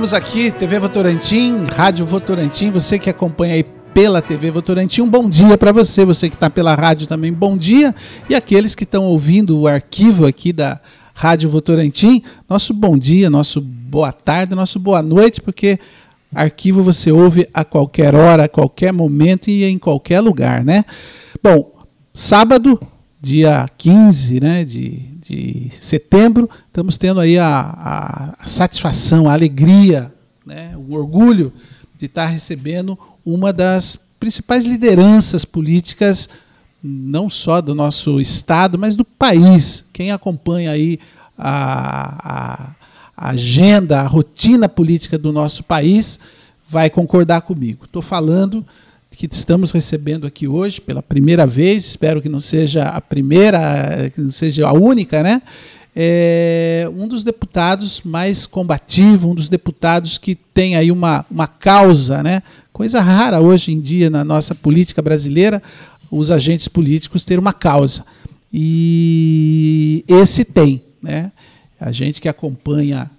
[0.00, 5.28] Estamos aqui, TV Votorantim, Rádio Votorantim, você que acompanha aí pela TV Votorantim, um bom
[5.28, 7.94] dia para você, você que está pela rádio também, bom dia,
[8.26, 10.80] e aqueles que estão ouvindo o arquivo aqui da
[11.12, 15.78] Rádio Votorantim, nosso bom dia, nosso boa tarde, nosso boa noite, porque
[16.34, 20.82] arquivo você ouve a qualquer hora, a qualquer momento e em qualquer lugar, né?
[21.42, 21.74] Bom,
[22.14, 22.80] sábado,
[23.20, 30.12] dia 15 né, de, de setembro, estamos tendo aí a, a, satisfação, a alegria,
[30.44, 31.52] né, o orgulho
[31.98, 36.28] de estar recebendo uma das principais lideranças políticas,
[36.82, 39.84] não só do nosso estado, mas do país.
[39.92, 40.98] Quem acompanha aí
[41.36, 42.72] a,
[43.16, 46.18] a agenda, a rotina política do nosso país,
[46.66, 47.84] vai concordar comigo.
[47.84, 48.64] Estou falando
[49.20, 54.18] que estamos recebendo aqui hoje pela primeira vez, espero que não seja a primeira, que
[54.18, 55.42] não seja a única, né?
[55.94, 62.22] É um dos deputados mais combativo, um dos deputados que tem aí uma, uma causa,
[62.22, 62.42] né?
[62.72, 65.62] Coisa rara hoje em dia na nossa política brasileira,
[66.10, 68.06] os agentes políticos terem uma causa.
[68.50, 71.30] E esse tem, né?
[71.78, 73.10] A gente que acompanha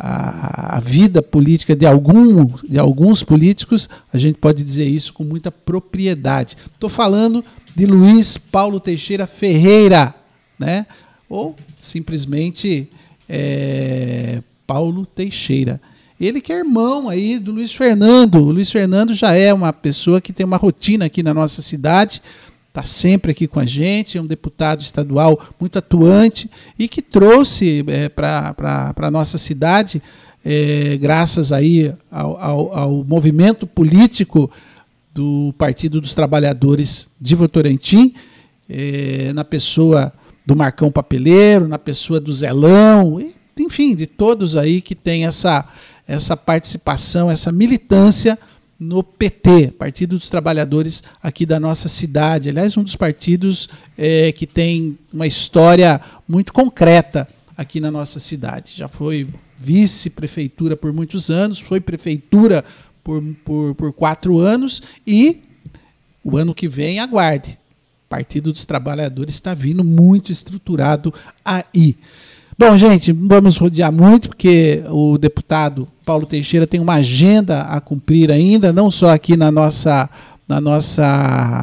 [0.00, 5.24] a, a, vida política de, algum, de alguns políticos, a gente pode dizer isso com
[5.24, 6.56] muita propriedade.
[6.72, 10.14] Estou falando de Luiz Paulo Teixeira Ferreira,
[10.56, 10.86] né?
[11.28, 12.88] ou simplesmente
[13.28, 15.80] é, Paulo Teixeira.
[16.20, 18.36] Ele que é irmão aí do Luiz Fernando.
[18.36, 22.22] O Luiz Fernando já é uma pessoa que tem uma rotina aqui na nossa cidade,
[22.78, 27.84] está sempre aqui com a gente, é um deputado estadual muito atuante e que trouxe
[27.88, 28.54] é, para
[28.96, 30.00] a nossa cidade,
[30.44, 34.50] é, graças aí ao, ao, ao, movimento político
[35.12, 38.14] do Partido dos Trabalhadores de Votorantim,
[38.68, 40.12] é, na pessoa
[40.46, 43.18] do Marcão Papeleiro, na pessoa do Zelão,
[43.58, 45.66] enfim, de todos aí que tem essa,
[46.06, 48.38] essa participação, essa militância
[48.78, 52.48] no PT, Partido dos Trabalhadores aqui da nossa cidade.
[52.48, 58.74] Aliás, um dos partidos é, que tem uma história muito concreta aqui na nossa cidade.
[58.76, 59.26] Já foi
[59.58, 62.64] vice-prefeitura por muitos anos, foi prefeitura
[63.02, 65.42] por, por, por quatro anos e
[66.22, 67.58] o ano que vem, aguarde.
[68.08, 71.12] Partido dos Trabalhadores está vindo muito estruturado
[71.44, 71.96] aí.
[72.60, 78.32] Bom, gente, vamos rodear muito, porque o deputado Paulo Teixeira tem uma agenda a cumprir
[78.32, 80.10] ainda, não só aqui na nossa,
[80.48, 81.06] na nossa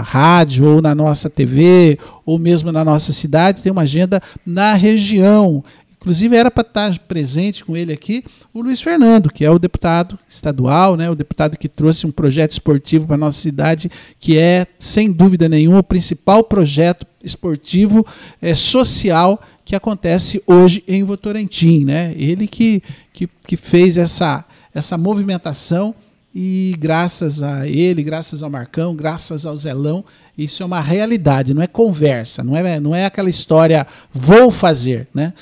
[0.06, 5.62] rádio, ou na nossa TV, ou mesmo na nossa cidade, tem uma agenda na região.
[6.06, 8.24] Inclusive, era para estar presente com ele aqui
[8.54, 12.52] o Luiz Fernando, que é o deputado estadual, né, o deputado que trouxe um projeto
[12.52, 13.90] esportivo para a nossa cidade,
[14.20, 18.06] que é, sem dúvida nenhuma, o principal projeto esportivo
[18.40, 21.84] é, social que acontece hoje em Votorantim.
[21.86, 22.14] Né?
[22.16, 24.46] Ele que, que, que fez essa,
[24.76, 25.96] essa movimentação
[26.36, 30.06] e graças a ele, graças ao Marcão, graças ao Zelão,
[30.38, 35.08] isso é uma realidade, não é conversa, não é, não é aquela história vou fazer,
[35.12, 35.34] né?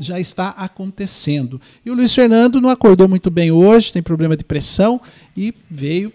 [0.00, 1.60] Já está acontecendo.
[1.84, 5.00] E o Luiz Fernando não acordou muito bem hoje, tem problema de pressão
[5.36, 6.12] e veio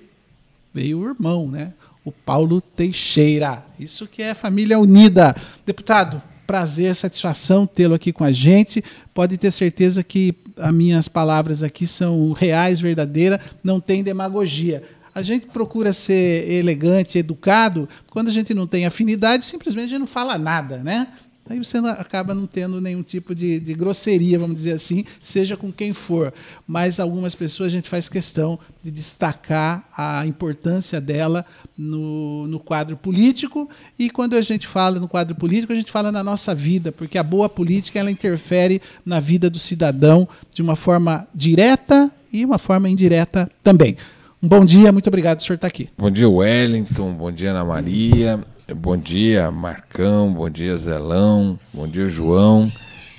[0.74, 1.74] veio o irmão, né?
[2.06, 3.66] O Paulo Teixeira.
[3.80, 5.36] Isso que é família unida.
[5.66, 8.84] Deputado, prazer, satisfação tê-lo aqui com a gente.
[9.14, 14.84] Pode ter certeza que as minhas palavras aqui são reais, verdadeiras, não tem demagogia.
[15.14, 20.00] A gente procura ser elegante, educado, quando a gente não tem afinidade, simplesmente a gente
[20.00, 21.08] não fala nada, né?
[21.50, 25.72] Aí você acaba não tendo nenhum tipo de, de, grosseria, vamos dizer assim, seja com
[25.72, 26.34] quem for.
[26.68, 31.46] Mas algumas pessoas a gente faz questão de destacar a importância dela
[31.78, 33.70] no, no quadro político.
[33.98, 37.18] E quando a gente fala no quadro político, a gente fala na nossa vida, porque
[37.18, 42.58] a boa política ela interfere na vida do cidadão de uma forma direta e uma
[42.58, 43.96] forma indireta também.
[44.42, 45.90] Um bom dia, muito obrigado por senhor estar aqui.
[45.98, 47.14] Bom dia, Wellington.
[47.14, 48.40] Bom dia, Ana Maria.
[48.76, 50.34] Bom dia, Marcão.
[50.34, 51.58] Bom dia, Zelão.
[51.74, 52.70] Bom dia, João.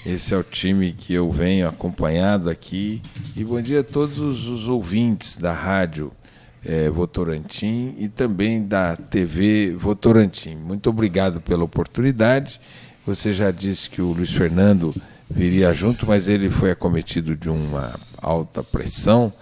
[0.05, 3.01] Esse é o time que eu venho acompanhado aqui.
[3.35, 6.13] E bom dia a todos os ouvintes da rádio
[6.63, 10.55] é, Votorantim e também da TV Votorantim.
[10.55, 12.61] Muito obrigado pela oportunidade.
[13.07, 14.95] Você já disse que o Luiz Fernando
[15.31, 19.33] viria junto, mas ele foi acometido de uma alta pressão.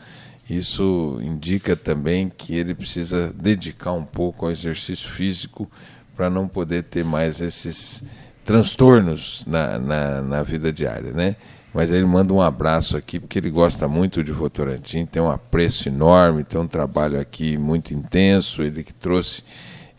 [0.48, 5.68] Isso indica também que ele precisa dedicar um pouco ao exercício físico
[6.16, 8.02] para não poder ter mais esses
[8.44, 11.36] transtornos na, na, na, vida diária, né?
[11.74, 15.88] Mas ele manda um abraço aqui, porque ele gosta muito de Votorantim, tem um apreço
[15.88, 19.42] enorme, tem um trabalho aqui muito intenso, ele que trouxe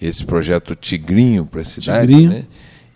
[0.02, 2.30] esse projeto Tigrinho para a cidade, Tigrinho.
[2.32, 2.46] né?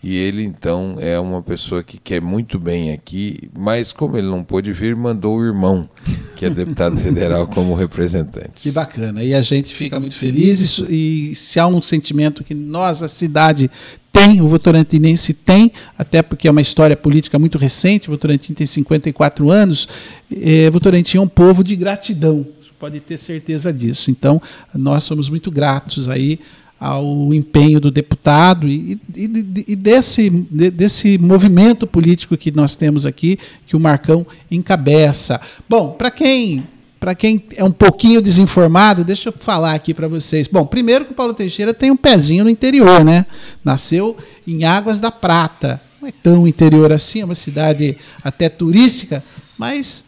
[0.03, 4.43] E ele, então, é uma pessoa que quer muito bem aqui, mas como ele não
[4.43, 5.87] pôde vir, mandou o irmão,
[6.35, 8.49] que é deputado federal, como representante.
[8.55, 9.23] Que bacana.
[9.23, 10.79] E a gente fica muito feliz.
[10.89, 13.69] E, e se há um sentimento que nós, a cidade,
[14.11, 18.65] tem, o votorantinense tem, até porque é uma história política muito recente, o Votorantim tem
[18.65, 19.87] 54 anos,
[20.35, 22.45] é, Votorantim é um povo de gratidão,
[22.79, 24.09] pode ter certeza disso.
[24.09, 24.41] Então,
[24.73, 26.39] nós somos muito gratos aí
[26.81, 33.05] ao empenho do deputado e, e, e desse, de, desse movimento político que nós temos
[33.05, 33.37] aqui,
[33.67, 35.39] que o Marcão encabeça.
[35.69, 36.63] Bom, para quem
[36.99, 40.47] para quem é um pouquinho desinformado, deixa eu falar aqui para vocês.
[40.47, 43.25] Bom, primeiro que o Paulo Teixeira tem um pezinho no interior, né?
[43.65, 44.15] Nasceu
[44.47, 45.81] em Águas da Prata.
[45.99, 49.23] Não é tão interior assim, é uma cidade até turística,
[49.57, 50.05] mas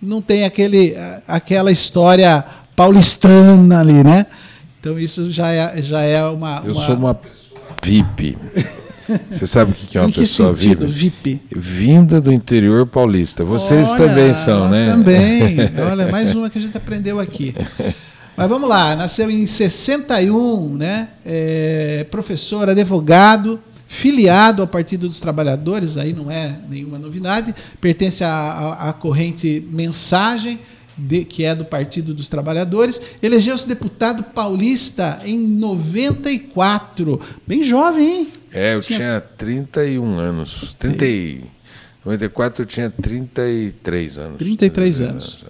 [0.00, 0.94] não tem aquele,
[1.26, 2.44] aquela história
[2.76, 4.26] paulistana ali, né?
[4.88, 6.62] Então isso já é, já é uma.
[6.64, 6.86] Eu uma...
[6.86, 8.38] sou uma pessoa VIP.
[9.30, 11.42] Você sabe o que é uma pessoa sentido, VIP?
[11.50, 11.60] VIP?
[11.60, 13.44] Vinda do interior paulista.
[13.44, 14.86] Vocês Olha, também são, né?
[14.86, 15.56] Também.
[15.90, 17.54] Olha, mais uma que a gente aprendeu aqui.
[18.34, 21.08] Mas vamos lá, nasceu em 61, né?
[21.24, 28.88] É, professor, advogado, filiado ao Partido dos Trabalhadores, aí não é nenhuma novidade, pertence à,
[28.88, 30.58] à corrente Mensagem,
[30.98, 37.20] de, que é do Partido dos Trabalhadores, elegeu-se deputado paulista em 94.
[37.46, 38.28] Bem jovem, hein?
[38.52, 40.74] É, eu tinha, tinha 31 anos.
[40.78, 41.44] 30 e...
[42.04, 44.38] 94 eu tinha 33 anos.
[44.38, 45.44] 33 anos.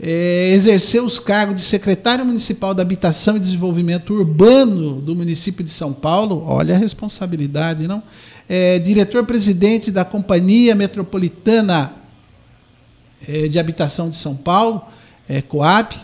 [0.00, 5.70] É, exerceu os cargos de secretário municipal da Habitação e Desenvolvimento Urbano do município de
[5.70, 6.44] São Paulo.
[6.46, 8.02] Olha a responsabilidade, não?
[8.48, 12.07] É, Diretor-presidente da Companhia Metropolitana é,
[13.48, 14.82] de Habitação de São Paulo,
[15.28, 15.94] é, Coab,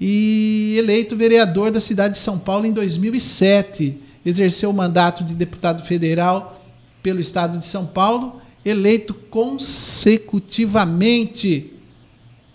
[0.00, 3.96] e eleito vereador da cidade de São Paulo em 2007.
[4.26, 6.60] Exerceu o mandato de deputado federal
[7.02, 11.72] pelo estado de São Paulo, eleito consecutivamente.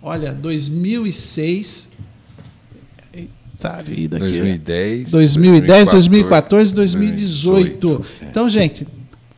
[0.02, 1.90] Olha, 2006.
[3.14, 4.28] Eita vida aqui.
[4.28, 7.88] 2010, 2010, 2014, 2018.
[7.88, 8.30] 2018.
[8.30, 8.86] Então, gente,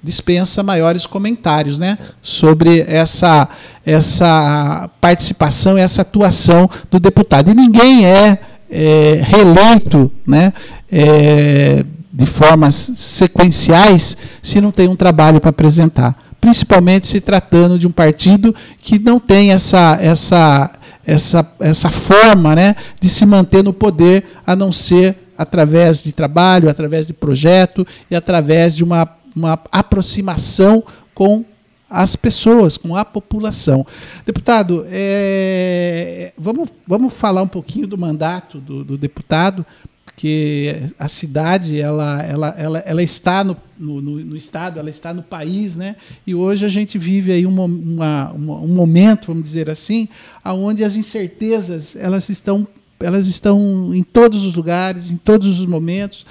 [0.04, 3.50] dispensa maiores comentários né, sobre essa,
[3.86, 7.52] essa participação, essa atuação do deputado.
[7.52, 10.54] E ninguém é, é reeleito né,
[10.92, 16.18] é, de formas sequenciais se não tem um trabalho para apresentar.
[16.40, 20.72] Principalmente se tratando de um partido que não tem essa, essa,
[21.06, 26.70] essa, essa forma né, de se manter no poder, a não ser através de trabalho,
[26.70, 30.84] através de projeto e através de uma uma aproximação
[31.16, 31.46] com
[31.90, 33.86] as pessoas, com a população.
[34.26, 39.66] Deputado, é, vamos, vamos falar um pouquinho do mandato do, do, deputado,
[40.06, 45.24] porque a cidade ela, ela, ela, ela está no, no, no, estado, ela está no
[45.24, 45.96] país, né?
[46.28, 50.08] E hoje a gente vive aí uma, uma, uma, um momento, vamos dizer assim,
[50.44, 52.68] aonde as incertezas elas estão
[53.02, 56.26] elas estão em todos os lugares, em todos os momentos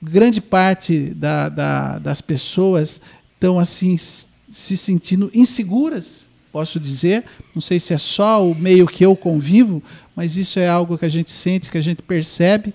[0.00, 3.00] grande parte da, da, das pessoas
[3.34, 7.24] estão assim se sentindo inseguras, posso dizer.
[7.54, 9.82] Não sei se é só o meio que eu convivo,
[10.14, 12.74] mas isso é algo que a gente sente, que a gente percebe.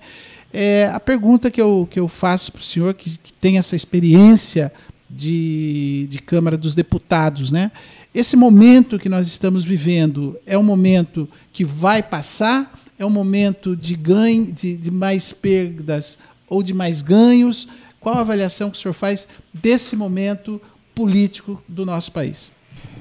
[0.51, 3.75] É, a pergunta que eu, que eu faço para o senhor, que, que, tem essa
[3.75, 4.71] experiência
[5.09, 7.71] de, de Câmara dos Deputados, né?
[8.13, 12.79] Esse momento que nós estamos vivendo é um momento que vai passar?
[12.99, 16.19] É um momento de ganho, de, de mais perdas
[16.53, 17.67] ou de mais ganhos?
[18.00, 20.62] Qual a avaliação que o senhor faz desse momento
[20.93, 22.51] político do nosso país?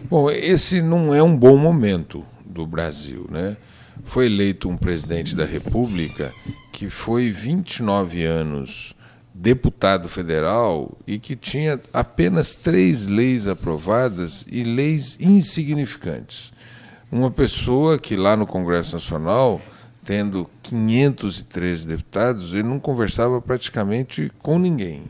[0.09, 3.57] Bom, esse não é um bom momento do Brasil, né?
[4.05, 6.33] Foi eleito um presidente da República
[6.73, 8.95] que foi 29 anos
[9.35, 16.53] deputado federal e que tinha apenas três leis aprovadas e leis insignificantes.
[17.11, 19.61] Uma pessoa que lá no Congresso Nacional
[20.05, 25.05] tendo 513 deputados, ele não conversava praticamente com ninguém.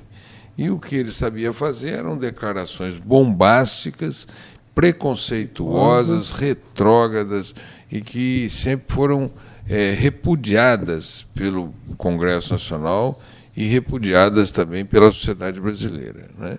[0.57, 4.29] E o que ele sabia fazer eram declarações bombásticas,
[4.75, 6.45] preconceituosas, Nossa.
[6.45, 7.55] retrógradas
[7.91, 9.31] e que sempre foram
[9.69, 13.21] é, repudiadas pelo Congresso Nacional
[13.57, 16.29] e repudiadas também pela sociedade brasileira.
[16.39, 16.59] Né?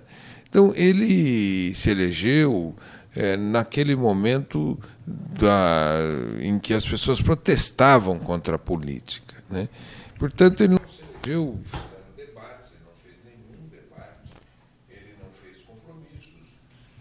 [0.50, 2.76] Então, ele se elegeu
[3.16, 5.98] é, naquele momento da,
[6.42, 9.36] em que as pessoas protestavam contra a política.
[9.50, 9.68] Né?
[10.18, 11.60] Portanto, ele não se elegeu.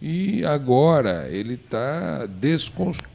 [0.05, 3.07] E agora ele está desconstruindo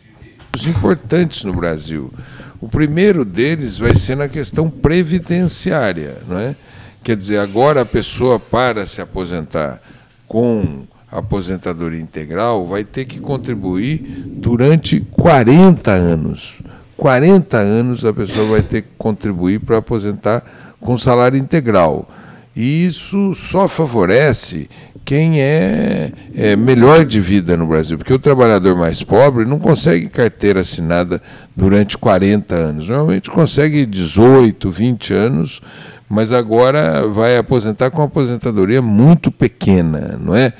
[0.00, 2.14] direitos importantes no Brasil.
[2.60, 6.54] O primeiro deles vai ser na questão previdenciária, não é?
[7.02, 9.82] Quer dizer, agora a pessoa para se aposentar
[10.28, 16.54] com aposentadoria integral vai ter que contribuir durante 40 anos.
[16.96, 20.42] 40 anos a pessoa vai ter que contribuir para aposentar
[20.80, 22.08] com salário integral.
[22.56, 24.68] E isso só favorece
[25.04, 30.08] quem é, é, melhor de vida no Brasil, porque o trabalhador mais pobre não consegue
[30.08, 31.20] carteira assinada
[31.56, 32.88] durante 40 anos.
[32.88, 35.60] Normalmente consegue 18, 20 anos,
[36.08, 40.52] mas agora vai aposentar com uma aposentadoria muito pequena, não é?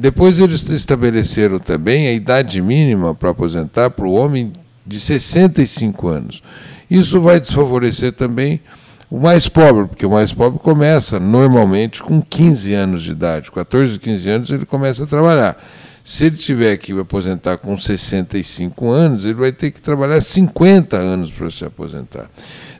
[0.00, 4.50] Depois eles estabeleceram também a idade mínima para aposentar para o homem
[4.86, 6.42] de 65 anos.
[6.90, 8.62] Isso vai desfavorecer também
[9.10, 13.98] o mais pobre, porque o mais pobre começa normalmente com 15 anos de idade, 14,
[13.98, 15.62] 15 anos ele começa a trabalhar.
[16.02, 21.30] Se ele tiver que aposentar com 65 anos, ele vai ter que trabalhar 50 anos
[21.30, 22.30] para se aposentar.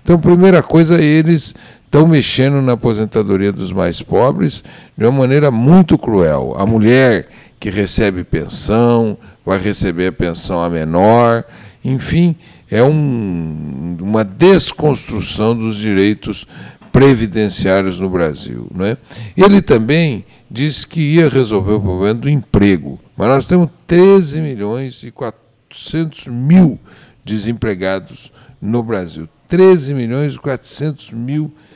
[0.02, 1.54] Então, primeira coisa, eles
[1.90, 4.62] estão mexendo na aposentadoria dos mais pobres
[4.96, 6.54] de uma maneira muito cruel.
[6.56, 7.28] A mulher
[7.58, 11.44] que recebe pensão vai receber a pensão a menor,
[11.84, 12.36] enfim,
[12.70, 16.46] é um, uma desconstrução dos direitos
[16.92, 18.68] previdenciários no Brasil.
[18.72, 18.96] Não é?
[19.36, 25.02] Ele também disse que ia resolver o problema do emprego, mas nós temos 13 milhões
[25.02, 26.78] e 400 mil
[27.24, 28.30] desempregados
[28.62, 29.28] no Brasil.
[29.48, 31.69] 13 milhões e 400 mil desempregados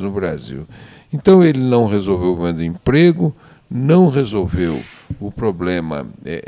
[0.00, 0.66] no Brasil.
[1.12, 3.36] Então ele não resolveu o problema do emprego,
[3.70, 4.82] não resolveu
[5.20, 6.42] o problema é,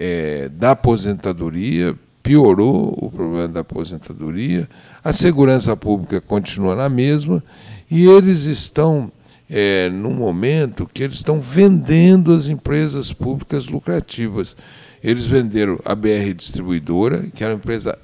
[0.44, 4.68] é, da aposentadoria, piorou o problema da aposentadoria,
[5.02, 7.44] a segurança pública continua na mesma,
[7.90, 9.12] e eles estão
[9.48, 14.56] é, num momento que eles estão vendendo as empresas públicas lucrativas.
[15.02, 17.98] Eles venderam a BR Distribuidora, que era uma empresa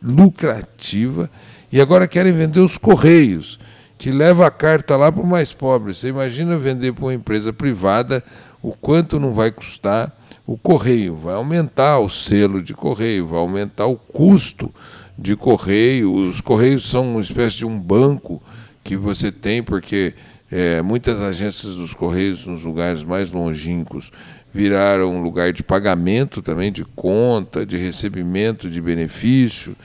[0.00, 1.28] lucrativa,
[1.70, 3.58] e agora querem vender os Correios,
[3.98, 5.92] que leva a carta lá para o mais pobre.
[5.92, 8.22] Você imagina vender para uma empresa privada
[8.62, 13.86] o quanto não vai custar o correio, vai aumentar o selo de correio, vai aumentar
[13.86, 14.72] o custo
[15.18, 16.14] de correio.
[16.14, 18.40] Os correios são uma espécie de um banco
[18.82, 20.14] que você tem, porque
[20.50, 24.10] é, muitas agências dos correios nos lugares mais longínquos
[24.58, 29.76] viraram um lugar de pagamento também, de conta, de recebimento de benefício.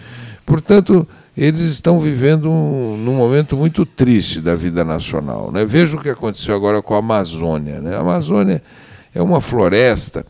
[0.44, 5.51] Portanto, eles estão vivendo um, num momento muito triste da vida nacional.
[5.51, 5.63] Né?
[5.63, 7.80] Veja o que aconteceu agora com a Amazônia.
[7.80, 7.96] Né?
[7.96, 8.63] A Amazônia
[9.13, 10.25] é uma floresta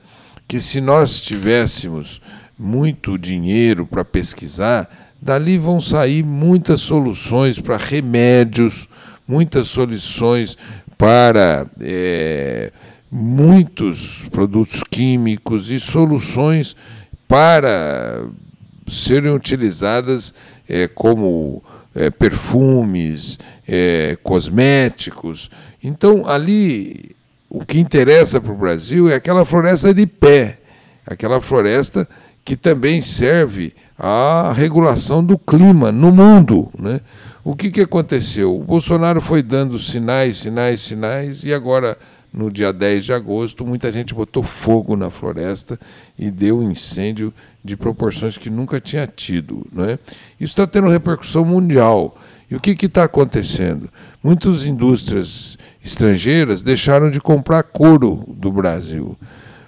[0.45, 2.21] que se nós tivéssemos
[2.59, 4.89] muito dinheiro para pesquisar,
[5.21, 8.89] dali vão sair muitas soluções para remédios,
[9.25, 10.57] muitas soluções
[10.97, 12.73] para é,
[13.15, 16.75] muitos produtos químicos e soluções
[17.27, 18.25] para
[18.87, 20.33] serem utilizadas
[20.67, 25.51] é, como é, perfumes, é, cosméticos.
[25.83, 27.15] Então, ali
[27.47, 30.57] o que interessa para o Brasil é aquela floresta de pé,
[31.05, 32.09] aquela floresta
[32.43, 36.67] que também serve à regulação do clima no mundo.
[36.77, 36.99] Né?
[37.43, 38.55] O que, que aconteceu?
[38.55, 41.95] O Bolsonaro foi dando sinais, sinais, sinais, e agora,
[42.33, 45.79] no dia 10 de agosto, muita gente botou fogo na floresta
[46.17, 47.31] e deu um incêndio
[47.63, 49.65] de proporções que nunca tinha tido.
[49.71, 49.99] Né?
[50.39, 52.17] Isso está tendo repercussão mundial.
[52.49, 53.89] E o que está acontecendo?
[54.21, 59.17] Muitas indústrias estrangeiras deixaram de comprar couro do Brasil.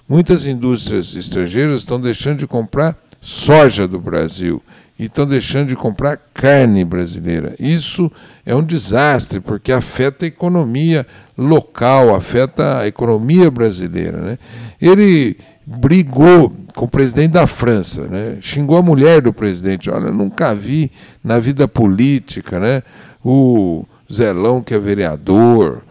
[0.08, 4.62] Muitas indústrias estrangeiras estão deixando de comprar soja do Brasil
[4.98, 7.54] e estão deixando de comprar carne brasileira.
[7.58, 8.10] Isso
[8.44, 14.18] é um desastre, porque afeta a economia local, afeta a economia brasileira.
[14.18, 14.38] Né?
[14.80, 15.36] Ele
[15.66, 18.38] brigou com o presidente da França, né?
[18.40, 19.90] xingou a mulher do presidente.
[19.90, 20.90] Olha, nunca vi
[21.22, 22.82] na vida política né?
[23.22, 25.82] o Zelão, que é vereador,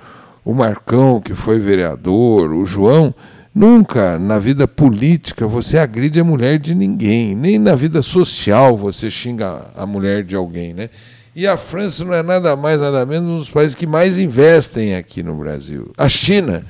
[0.44, 3.14] o Marcão, que foi vereador, o João,
[3.56, 9.10] nunca na vida política você agride a mulher de ninguém, nem na vida social você
[9.10, 10.90] xinga a mulher de alguém, né?
[11.34, 14.96] E a França não é nada mais, nada menos um dos países que mais investem
[14.96, 15.92] aqui no Brasil.
[15.98, 16.66] A China,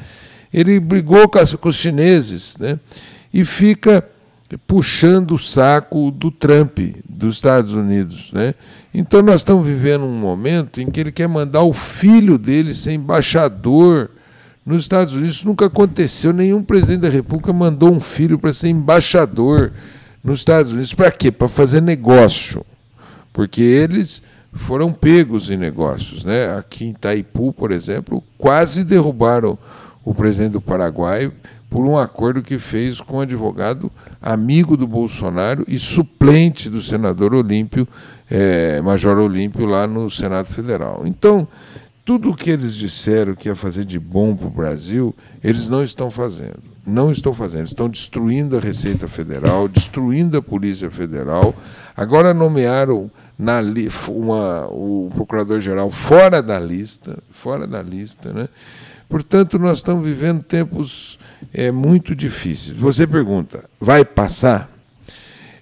[0.53, 2.79] ele brigou com, as, com os chineses, né?
[3.33, 4.03] E fica
[4.67, 8.31] puxando o saco do Trump, dos Estados Unidos.
[8.31, 8.53] Né?
[8.93, 12.93] Então nós estamos vivendo um momento em que ele quer mandar o filho dele ser
[12.93, 14.11] embaixador
[14.65, 15.43] nos Estados Unidos.
[15.43, 19.71] Nunca aconteceu, nenhum presidente da República mandou um filho para ser embaixador
[20.23, 20.93] nos Estados Unidos.
[20.93, 21.31] Para quê?
[21.31, 22.65] Para fazer negócio.
[23.31, 26.23] Porque eles foram pegos em negócios.
[26.23, 26.57] Né?
[26.57, 29.57] Aqui em Itaipu, por exemplo, quase derrubaram
[30.03, 31.31] o presidente do Paraguai
[31.69, 33.91] por um acordo que fez com um advogado
[34.21, 37.87] amigo do Bolsonaro e suplente do senador Olímpio,
[38.31, 41.01] é, Major Olímpio, lá no Senado Federal.
[41.05, 41.45] Então,
[42.05, 45.83] tudo o que eles disseram que ia fazer de bom para o Brasil, eles não
[45.83, 46.61] estão fazendo.
[46.85, 47.65] Não estão fazendo.
[47.65, 51.55] Estão destruindo a Receita Federal, destruindo a Polícia Federal.
[51.97, 53.09] Agora nomearam
[53.39, 53.59] na,
[54.07, 58.47] uma, o Procurador-Geral fora da lista, fora da lista, né?
[59.09, 61.17] Portanto, nós estamos vivendo tempos
[61.51, 62.77] é, muito difíceis.
[62.77, 64.69] Você pergunta, vai passar?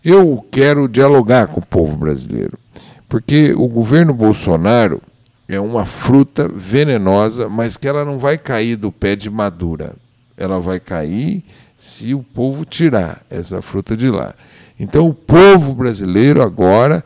[0.04, 2.60] Eu quero dialogar com o povo brasileiro,
[3.08, 5.02] porque o governo Bolsonaro
[5.48, 9.94] é uma fruta venenosa, mas que ela não vai cair do pé de madura.
[10.38, 11.44] Ela vai cair
[11.78, 14.34] se o povo tirar essa fruta de lá.
[14.80, 17.04] Então, o povo brasileiro agora,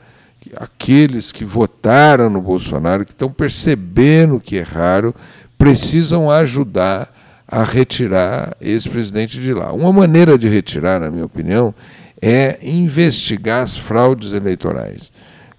[0.55, 5.13] aqueles que votaram no Bolsonaro, que estão percebendo que erraram,
[5.57, 7.11] precisam ajudar
[7.47, 9.71] a retirar esse presidente de lá.
[9.73, 11.73] Uma maneira de retirar, na minha opinião,
[12.21, 15.11] é investigar as fraudes eleitorais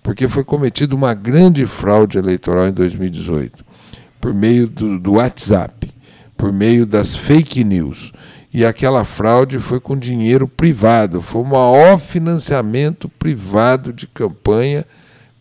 [0.02, 3.64] porque foi cometida uma grande fraude eleitoral em 2018,
[4.20, 5.90] por meio do, do WhatsApp,
[6.36, 8.12] por meio das fake news.
[8.52, 14.86] E aquela fraude foi com dinheiro privado, foi o maior financiamento privado de campanha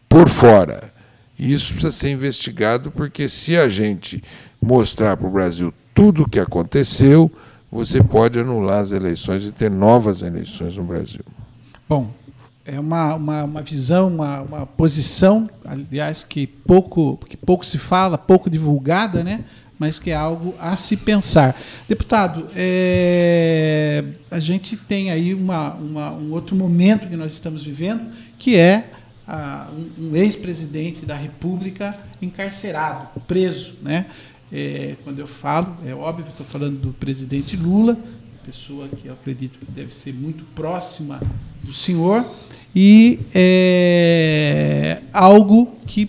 [0.10, 0.92] por fora.
[1.40, 4.24] E isso precisa ser investigado, porque se a gente
[4.62, 7.32] mostrar para o Brasil tudo o que aconteceu,
[7.72, 11.24] você pode anular as eleições e ter novas eleições no Brasil.
[11.88, 12.12] Bom,
[12.68, 18.18] é uma, uma, uma visão, uma, uma, posição, aliás, que pouco, que pouco se fala,
[18.18, 19.46] pouco divulgada, né?
[19.80, 21.58] mas que é algo a se pensar.
[21.88, 28.12] Deputado, é, a gente tem aí uma, uma, um outro momento que nós estamos vivendo,
[28.38, 28.90] que é
[29.26, 33.76] a, um, um ex-presidente da República encarcerado, preso.
[33.82, 34.08] Né?
[34.52, 37.98] É, quando eu falo, é óbvio, estou falando do presidente Lula,
[38.48, 41.22] pessoa que eu acredito que deve ser muito próxima
[41.62, 42.26] do senhor,
[42.80, 46.08] e é, algo que,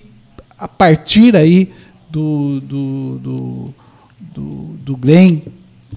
[0.58, 1.72] a partir aí
[2.10, 3.74] do, do, do,
[4.20, 4.52] do,
[4.84, 5.40] do Glenn,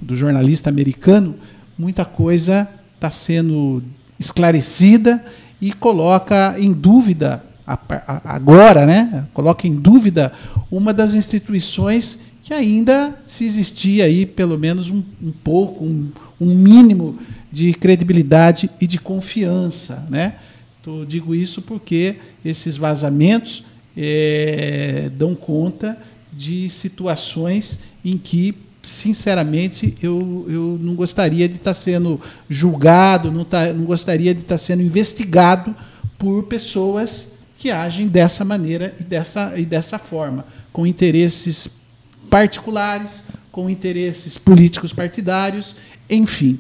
[0.02, 1.36] do jornalista americano,
[1.78, 3.84] muita coisa está sendo
[4.18, 5.22] esclarecida
[5.60, 7.44] e coloca em dúvida,
[8.24, 10.32] agora, né, coloca em dúvida
[10.72, 16.56] uma das instituições que ainda se existia aí pelo menos um, um pouco, um, um
[16.56, 17.20] mínimo
[17.52, 20.36] de credibilidade e de confiança, né?
[21.08, 23.64] Digo isso porque esses vazamentos
[23.96, 25.98] é, dão conta
[26.34, 33.72] de situações em que, sinceramente, eu, eu não gostaria de estar sendo julgado, não, tá,
[33.74, 35.76] não gostaria de estar sendo investigado
[36.18, 41.70] por pessoas que agem dessa maneira e dessa, e dessa forma, com interesses
[42.30, 45.76] particulares, com interesses políticos partidários,
[46.10, 46.60] enfim.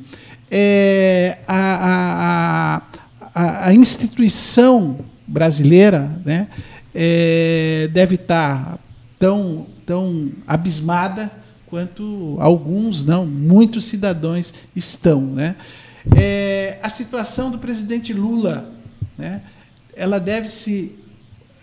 [0.54, 2.82] É, a, a, a,
[3.34, 6.48] a instituição brasileira né,
[6.94, 8.78] é, deve estar
[9.18, 11.32] tão, tão abismada
[11.68, 15.22] quanto alguns, não, muitos cidadãos estão.
[15.22, 15.56] Né?
[16.18, 18.70] É, a situação do presidente Lula,
[19.18, 19.42] né,
[19.96, 20.96] ela deve se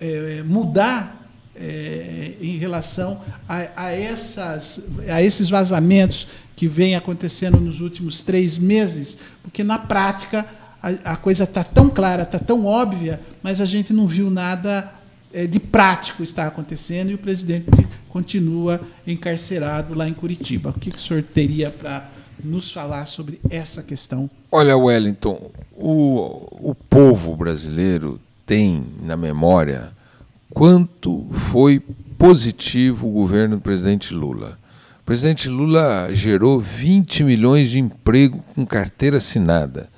[0.01, 6.27] é, mudar é, em relação a, a, essas, a esses vazamentos
[6.57, 10.47] que vêm acontecendo nos últimos três meses, porque na prática
[10.83, 14.93] a, a coisa está tão clara, está tão óbvia, mas a gente não viu nada
[15.33, 17.69] é, de prático estar acontecendo e o presidente
[18.09, 20.71] continua encarcerado lá em Curitiba.
[20.71, 22.09] O que, que o senhor teria para
[22.43, 24.31] nos falar sobre essa questão?
[24.51, 29.91] Olha, Wellington, o, o povo brasileiro tem na memória
[30.51, 31.83] quanto foi
[32.17, 34.59] positivo o governo do presidente Lula.
[35.01, 39.89] O presidente Lula gerou 20 milhões de emprego com carteira assinada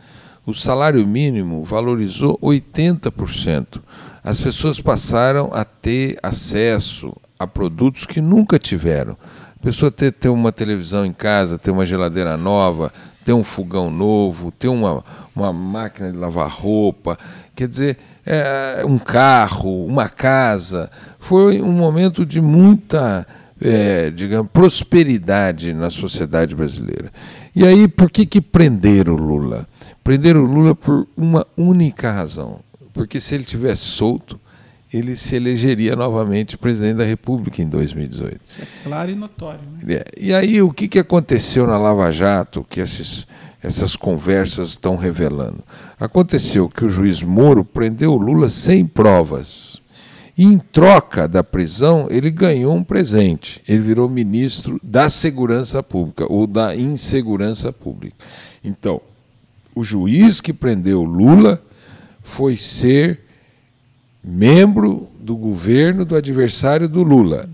[0.46, 3.81] o salário mínimo valorizou 80%.
[4.22, 9.16] As pessoas passaram a ter acesso a produtos que nunca tiveram.
[9.59, 12.92] A pessoa ter, ter uma televisão em casa, ter uma geladeira nova,
[13.24, 17.18] ter um fogão novo, ter uma, uma máquina de lavar roupa,
[17.55, 20.90] quer dizer, é, um carro, uma casa.
[21.18, 23.26] Foi um momento de muita,
[23.61, 27.12] é, digamos, prosperidade na sociedade brasileira.
[27.55, 29.66] E aí, por que, que prenderam Lula?
[30.03, 32.61] Prenderam o Lula por uma única razão.
[32.93, 34.41] Porque se ele tivesse solto,
[34.93, 38.41] ele se elegeria novamente presidente da República em 2018.
[38.45, 39.61] Isso é claro e notório.
[39.83, 39.95] Né?
[39.95, 40.05] É.
[40.19, 43.27] E aí, o que, que aconteceu na Lava Jato que esses,
[43.63, 45.63] essas conversas estão revelando?
[45.99, 49.81] Aconteceu que o juiz Moro prendeu o Lula sem provas.
[50.37, 53.63] E em troca da prisão, ele ganhou um presente.
[53.69, 58.17] Ele virou ministro da Segurança Pública ou da Insegurança Pública.
[58.65, 59.01] Então,
[59.75, 61.63] o juiz que prendeu Lula
[62.23, 63.21] foi ser
[64.23, 67.49] membro do governo do adversário do Lula.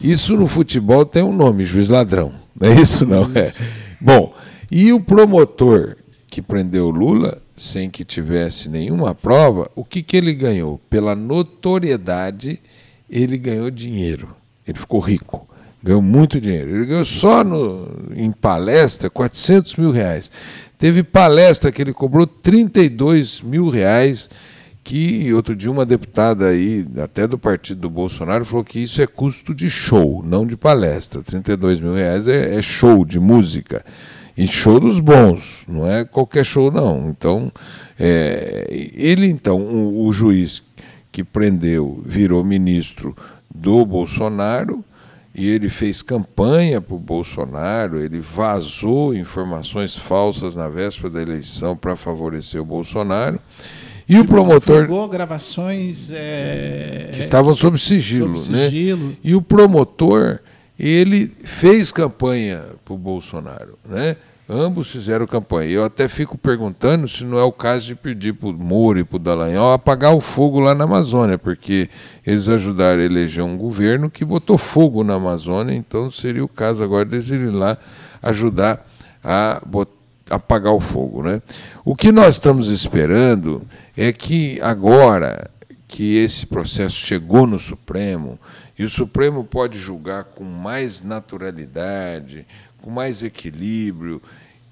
[0.00, 2.32] Isso no futebol tem um nome, juiz ladrão.
[2.58, 3.52] Não é isso não é.
[4.00, 4.34] Bom,
[4.70, 5.96] e o promotor
[6.28, 10.78] que prendeu Lula sem que tivesse nenhuma prova, o que, que ele ganhou?
[10.90, 12.60] Pela notoriedade,
[13.08, 14.36] ele ganhou dinheiro.
[14.66, 15.48] Ele ficou rico,
[15.86, 16.74] ganhou muito dinheiro.
[16.74, 20.30] Ele ganhou só no, em palestra 400 mil reais.
[20.76, 24.28] Teve palestra que ele cobrou 32 mil reais
[24.82, 29.06] que outro dia uma deputada aí, até do partido do Bolsonaro, falou que isso é
[29.06, 31.22] custo de show, não de palestra.
[31.22, 33.84] 32 mil reais é, é show de música.
[34.36, 37.08] E show dos bons, não é qualquer show, não.
[37.08, 37.50] Então,
[37.98, 40.62] é, ele, então, o, o juiz
[41.10, 43.16] que prendeu, virou ministro
[43.52, 44.84] do Bolsonaro,
[45.36, 51.76] e ele fez campanha para o Bolsonaro, ele vazou informações falsas na véspera da eleição
[51.76, 53.38] para favorecer o Bolsonaro.
[54.08, 54.82] E o promotor.
[54.82, 56.10] Divulgou gravações.
[56.10, 59.08] É, que estavam sob sigilo, sob sigilo.
[59.08, 59.16] Né?
[59.22, 60.38] E o promotor,
[60.78, 63.78] ele fez campanha para o Bolsonaro.
[63.86, 64.16] Né?
[64.48, 65.70] Ambos fizeram campanha.
[65.70, 69.04] Eu até fico perguntando se não é o caso de pedir para o Moro e
[69.04, 71.90] para o Dallagnol apagar o fogo lá na Amazônia, porque
[72.24, 76.84] eles ajudaram a eleger um governo que botou fogo na Amazônia, então seria o caso
[76.84, 77.76] agora deles irem lá
[78.22, 78.86] ajudar
[79.22, 79.60] a
[80.30, 81.24] apagar o fogo.
[81.24, 81.42] Né?
[81.84, 83.62] O que nós estamos esperando
[83.96, 85.50] é que agora
[85.88, 88.38] que esse processo chegou no Supremo,
[88.78, 92.46] e o Supremo pode julgar com mais naturalidade,
[92.86, 94.22] com mais equilíbrio,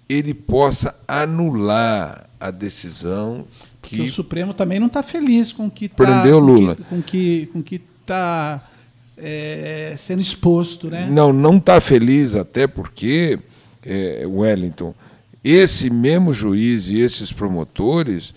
[0.09, 3.44] ele possa anular a decisão
[3.83, 3.96] que.
[3.96, 6.77] Porque o Supremo também não está feliz com que tá, prendeu Lula.
[6.88, 8.70] Com que com que está
[9.18, 11.09] é, sendo exposto, né?
[11.11, 13.37] Não, não está feliz até porque
[13.85, 14.94] é, Wellington
[15.42, 18.33] esse mesmo juiz e esses promotores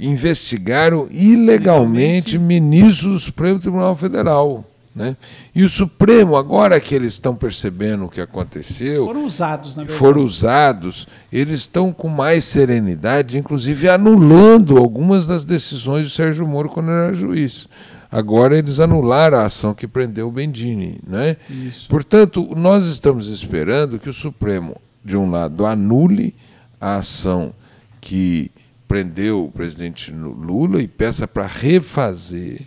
[0.00, 4.64] investigaram ilegalmente ministros do Supremo Tribunal Federal.
[4.94, 5.16] Né?
[5.54, 9.06] E o Supremo, agora que eles estão percebendo o que aconteceu.
[9.06, 9.98] Foram usados, na verdade.
[9.98, 16.68] Foram usados, eles estão com mais serenidade, inclusive anulando algumas das decisões do Sérgio Moro
[16.68, 17.68] quando era juiz.
[18.10, 21.00] Agora eles anularam a ação que prendeu o Bendini.
[21.06, 21.38] Né?
[21.48, 21.88] Isso.
[21.88, 26.34] Portanto, nós estamos esperando que o Supremo de um lado, anule
[26.80, 27.52] a ação
[28.00, 28.50] que
[28.86, 32.60] prendeu o presidente Lula e peça para refazer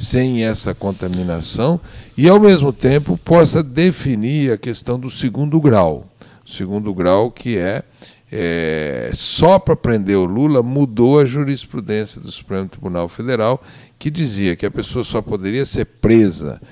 [0.00, 1.78] sem essa contaminação
[2.16, 6.10] e, ao mesmo tempo, possa definir a questão do segundo grau.
[6.44, 7.82] O segundo grau que é,
[8.32, 13.62] é só para prender o Lula mudou a jurisprudência do Supremo Tribunal Federal
[13.98, 16.62] que dizia que a pessoa só poderia ser presa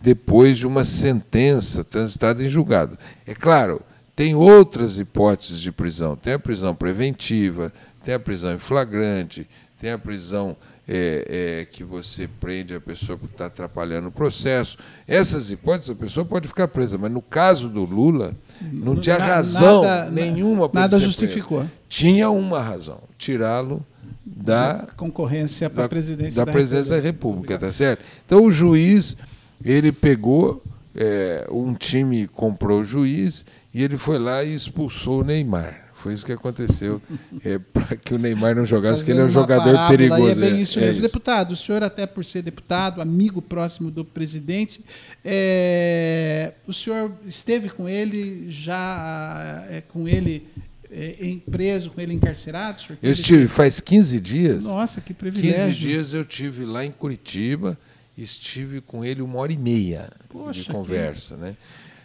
[0.00, 2.96] depois de uma sentença transitada em julgado.
[3.26, 3.82] É claro,
[4.16, 6.16] tem outras hipóteses de prisão.
[6.16, 7.70] Tem a prisão preventiva,
[8.02, 9.46] tem a prisão em flagrante,
[9.78, 10.56] tem a prisão
[10.94, 14.76] é, é, que você prende a pessoa porque está atrapalhando o processo.
[15.08, 19.82] Essas hipóteses, a pessoa pode ficar presa, mas no caso do Lula, não tinha razão
[19.82, 21.60] nada, nenhuma para Nada justificou.
[21.60, 21.72] Preso.
[21.88, 23.82] Tinha uma razão: tirá-lo
[24.22, 28.04] da concorrência para a presidência da, da presidência da República, tá certo?
[28.26, 29.16] Então o juiz
[29.64, 30.62] ele pegou
[30.94, 35.81] é, um time comprou o juiz e ele foi lá e expulsou o Neymar.
[36.02, 37.00] Foi isso que aconteceu,
[37.44, 40.30] é, para que o Neymar não jogasse, porque ele é um jogador perigoso.
[40.30, 40.84] É bem isso é, mesmo.
[40.84, 41.00] É isso.
[41.00, 44.84] Deputado, o senhor, até por ser deputado, amigo próximo do presidente,
[45.24, 50.48] é, o senhor esteve com ele, já é, com ele
[50.90, 52.82] é, preso, com ele encarcerado?
[53.00, 54.64] Eu estive faz 15 dias.
[54.64, 55.66] Nossa, que privilégio.
[55.66, 57.78] 15 dias eu tive lá em Curitiba,
[58.18, 61.36] estive com ele uma hora e meia Poxa, de conversa.
[61.36, 61.42] Que...
[61.42, 61.56] Né?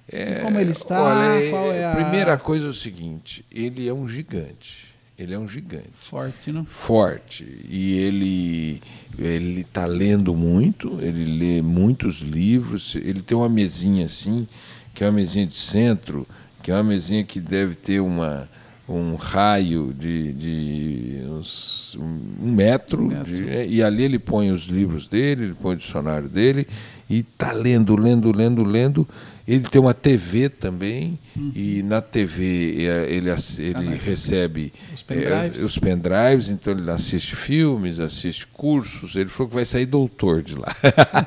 [0.09, 1.01] É, Como ele está?
[1.01, 4.95] Olha, qual é a primeira coisa é o seguinte: ele é um gigante.
[5.17, 5.89] Ele é um gigante.
[5.95, 6.63] Forte, não?
[6.63, 7.43] Forte.
[7.67, 8.81] E ele
[9.17, 14.47] ele está lendo muito, ele lê muitos livros, ele tem uma mesinha assim,
[14.93, 16.27] que é uma mesinha de centro,
[16.61, 18.47] que é uma mesinha que deve ter uma,
[18.87, 23.35] um raio de, de uns, um metro, um metro.
[23.35, 26.67] De, e ali ele põe os livros dele, ele põe o dicionário dele,
[27.09, 29.07] e está lendo, lendo, lendo, lendo.
[29.47, 31.51] Ele tem uma TV também, uhum.
[31.55, 35.61] e na TV é, ele, ele recebe os pendrives.
[35.61, 39.15] É, os pendrives, então ele assiste filmes, assiste cursos.
[39.15, 40.75] Ele falou que vai sair doutor de lá.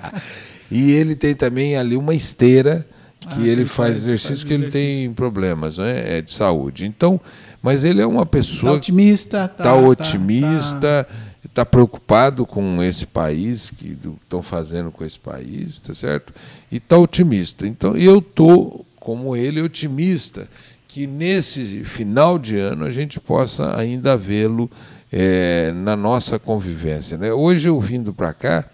[0.71, 2.87] e ele tem também ali uma esteira
[3.21, 6.85] que ah, ele faz, faz exercício faz que ele tem problemas né, é de saúde.
[6.85, 7.19] Então,
[7.63, 8.73] mas ele é uma pessoa.
[8.73, 9.45] Está otimista.
[9.45, 10.81] Está tá, otimista.
[10.81, 11.30] Tá, tá
[11.61, 16.33] está preocupado com esse país, que estão fazendo com esse país, tá certo?
[16.73, 17.67] E está otimista.
[17.67, 20.49] Então, eu estou, como ele, otimista
[20.89, 24.69] que nesse final de ano a gente possa ainda vê-lo
[25.13, 27.17] é, na nossa convivência.
[27.17, 27.33] Né?
[27.33, 28.65] Hoje eu vindo para cá,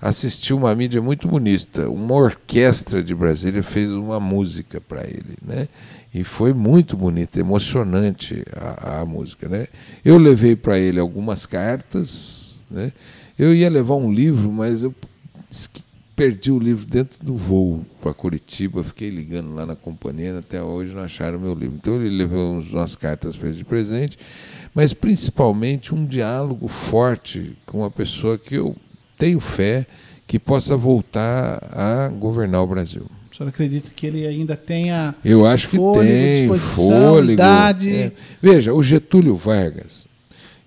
[0.00, 1.88] assisti uma mídia muito bonita.
[1.88, 5.36] Uma orquestra de Brasília fez uma música para ele.
[5.42, 5.66] Né?
[6.14, 9.48] E foi muito bonita, emocionante a, a música.
[9.48, 9.66] Né?
[10.04, 12.62] Eu levei para ele algumas cartas.
[12.70, 12.92] Né?
[13.36, 14.94] Eu ia levar um livro, mas eu
[16.14, 20.94] perdi o livro dentro do voo para Curitiba, fiquei ligando lá na companhia, até hoje
[20.94, 21.76] não acharam meu livro.
[21.76, 24.16] Então ele levou umas cartas para ele de presente,
[24.72, 28.76] mas principalmente um diálogo forte com uma pessoa que eu
[29.16, 29.84] tenho fé
[30.26, 33.06] que possa voltar a governar o Brasil.
[33.34, 37.32] O senhor acredita que ele ainda tenha Eu acho que fôlego, tem, fôlego.
[37.32, 37.90] Idade.
[37.90, 38.12] É.
[38.40, 40.06] Veja, o Getúlio Vargas,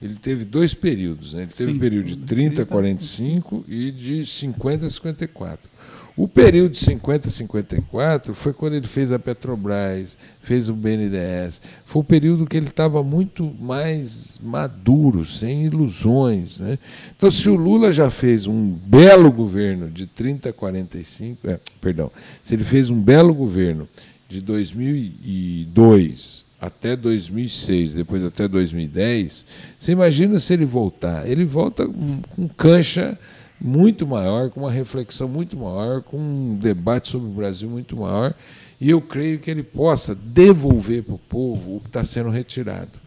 [0.01, 1.31] ele teve dois períodos.
[1.31, 1.43] Né?
[1.43, 1.77] Ele teve Sim.
[1.77, 5.69] um período de 30 a 45 e de 50 a 54.
[6.17, 11.61] O período de 50 a 54 foi quando ele fez a Petrobras, fez o BNDES.
[11.85, 16.59] Foi o período que ele estava muito mais maduro, sem ilusões.
[16.59, 16.79] Né?
[17.15, 22.11] Então, se o Lula já fez um belo governo de 30 a 45, é, perdão,
[22.43, 23.87] se ele fez um belo governo
[24.27, 29.45] de 2002 até 2006, depois até 2010,
[29.77, 31.29] você imagina se ele voltar?
[31.29, 33.15] Ele volta com cancha
[33.59, 38.33] muito maior, com uma reflexão muito maior, com um debate sobre o Brasil muito maior,
[38.79, 42.99] e eu creio que ele possa devolver para o povo o que está sendo retirado.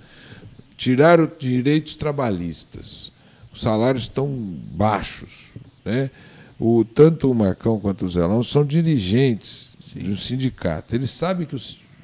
[0.77, 3.13] Tirar os direitos trabalhistas.
[3.53, 4.29] Os salários estão
[4.73, 5.31] baixos.
[5.85, 6.11] Né?
[6.59, 10.01] O, tanto o Marcão quanto o Zelão são dirigentes Sim.
[10.01, 10.95] de um sindicato.
[10.95, 11.61] Eles sabem que o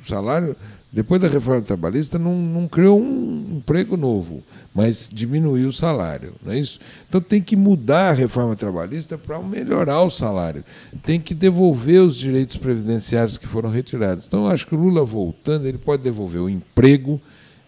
[0.07, 0.57] salário
[0.97, 4.43] depois da reforma trabalhista, não, não criou um emprego novo,
[4.75, 6.33] mas diminuiu o salário.
[6.43, 6.81] Não é isso?
[7.07, 10.65] Então tem que mudar a reforma trabalhista para melhorar o salário.
[11.05, 14.27] Tem que devolver os direitos previdenciários que foram retirados.
[14.27, 17.21] Então, eu acho que o Lula voltando, ele pode devolver o emprego,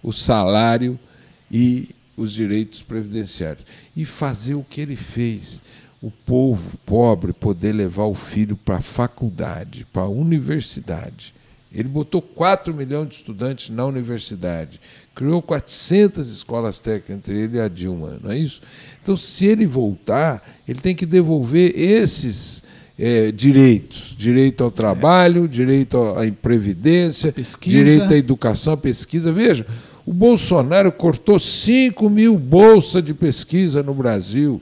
[0.03, 0.99] o salário
[1.53, 3.67] e os direitos previdenciários.
[3.95, 5.63] E fazer o que ele fez.
[6.01, 11.35] O povo pobre poder levar o filho para a faculdade, para a universidade
[11.73, 14.81] ele botou 4 milhões de estudantes na universidade,
[15.15, 18.63] criou 400 escolas técnicas, entre ele e a Dilma, não é isso?
[19.03, 22.63] Então, se ele voltar, ele tem que devolver esses
[22.99, 25.49] é, direitos: direito ao trabalho, é.
[25.49, 29.31] direito à previdência, direito à educação, à pesquisa.
[29.31, 29.67] Veja,
[30.05, 34.61] o Bolsonaro cortou 5 mil bolsas de pesquisa no Brasil.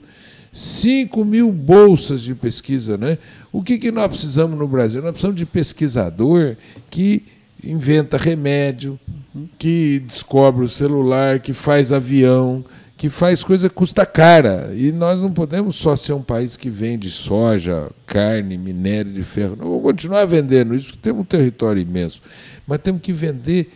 [0.57, 2.97] 5 mil bolsas de pesquisa.
[2.97, 3.19] Né?
[3.51, 5.03] O que, que nós precisamos no Brasil?
[5.03, 6.57] Nós precisamos de pesquisador
[6.89, 7.23] que
[7.63, 8.99] inventa remédio,
[9.59, 12.65] que descobre o celular, que faz avião,
[12.97, 14.73] que faz coisa que custa cara.
[14.75, 19.55] E nós não podemos só ser um país que vende soja, carne, minério de ferro.
[19.55, 22.19] Não vamos continuar vendendo isso, porque temos um território imenso.
[22.65, 23.69] Mas temos que vender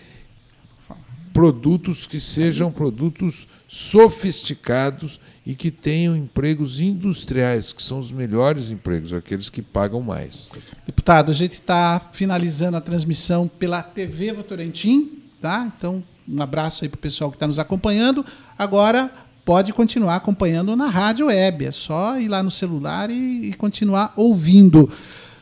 [1.34, 9.14] produtos que sejam produtos sofisticados e que tenham empregos industriais, que são os melhores empregos,
[9.14, 10.50] aqueles que pagam mais.
[10.86, 15.72] Deputado, a gente está finalizando a transmissão pela TV Votorantim, tá?
[15.76, 18.26] Então, um abraço aí para o pessoal que está nos acompanhando.
[18.58, 19.10] Agora
[19.44, 24.14] pode continuar acompanhando na rádio web, é só ir lá no celular e, e continuar
[24.16, 24.92] ouvindo.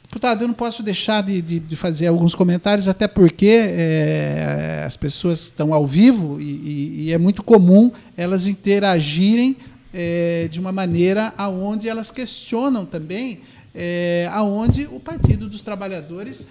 [0.09, 4.97] Deputado, eu não posso deixar de, de, de fazer alguns comentários, até porque é, as
[4.97, 9.55] pessoas estão ao vivo e, e, e, é muito comum elas interagirem
[9.93, 13.41] é, de uma maneira aonde elas questionam também
[13.75, 16.47] é, aonde o Partido dos Trabalhadores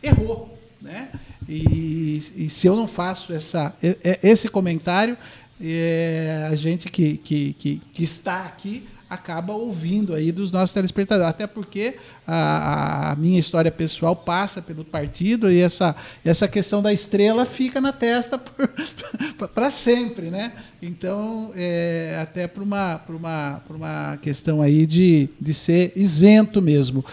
[0.00, 0.56] errou.
[0.80, 1.08] Né?
[1.48, 3.74] E, e se eu não faço essa,
[4.22, 5.18] esse comentário,
[5.60, 11.28] é, a gente que, que, que, que está aqui acaba ouvindo aí dos nossos telespectadores.
[11.28, 16.92] Até porque a, a, minha história pessoal passa pelo partido e essa, essa questão da
[16.92, 18.38] estrela fica na testa
[19.52, 20.30] para sempre.
[20.30, 20.52] Né?
[20.80, 27.04] Então, é, até para uma, uma, uma questão aí de, de ser isento mesmo.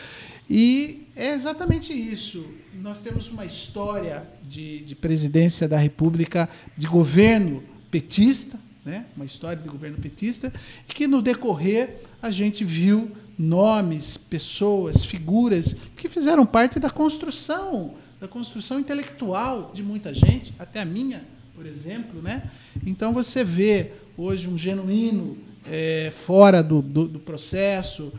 [0.48, 2.46] E é exatamente isso.
[2.76, 9.06] Nós temos uma história de, de presidência da República, de governo petista, né?
[9.16, 10.52] uma história de governo petista,
[10.90, 17.96] e que no decorrer a gente viu nomes, pessoas, figuras que fizeram parte da construção,
[18.20, 21.22] da construção intelectual de muita gente, até a minha,
[21.54, 22.22] por exemplo.
[22.22, 22.50] Né?
[22.86, 25.38] Então você vê hoje um genuíno
[25.70, 28.12] é, fora do, do, do, processo,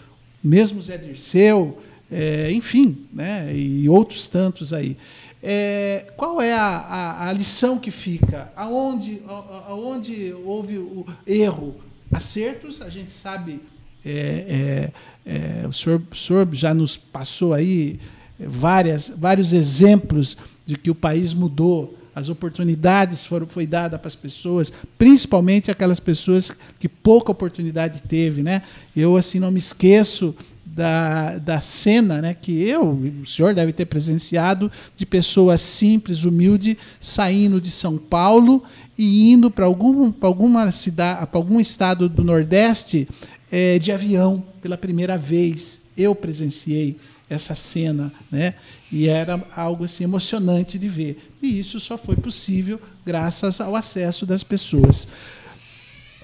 [0.44, 3.56] mesmo Zé Dirceu, é, enfim, né?
[3.56, 4.98] e outros tantos aí.
[5.42, 8.52] É, qual é a, a, a, lição que fica?
[8.56, 9.22] Aonde,
[9.68, 11.76] aonde houve o erro?
[12.10, 13.60] Acertos, a gente sabe,
[14.04, 14.90] é,
[15.26, 18.00] é, é, o, senhor, o senhor já nos passou aí
[18.38, 24.16] várias, vários exemplos de que o país mudou as oportunidades foram foi dada para as
[24.16, 28.62] pessoas, principalmente aquelas pessoas que pouca oportunidade teve, né?
[28.96, 30.34] Eu assim não me esqueço
[30.78, 36.76] da, da cena né, que eu, o senhor deve ter presenciado, de pessoas simples, humildes,
[37.00, 38.62] saindo de São Paulo
[38.96, 43.08] e indo para algum, alguma cidade, para algum estado do Nordeste
[43.50, 45.80] é, de avião pela primeira vez.
[45.96, 46.96] Eu presenciei
[47.28, 48.54] essa cena, né?
[48.92, 51.32] E era algo assim emocionante de ver.
[51.42, 55.08] E isso só foi possível graças ao acesso das pessoas.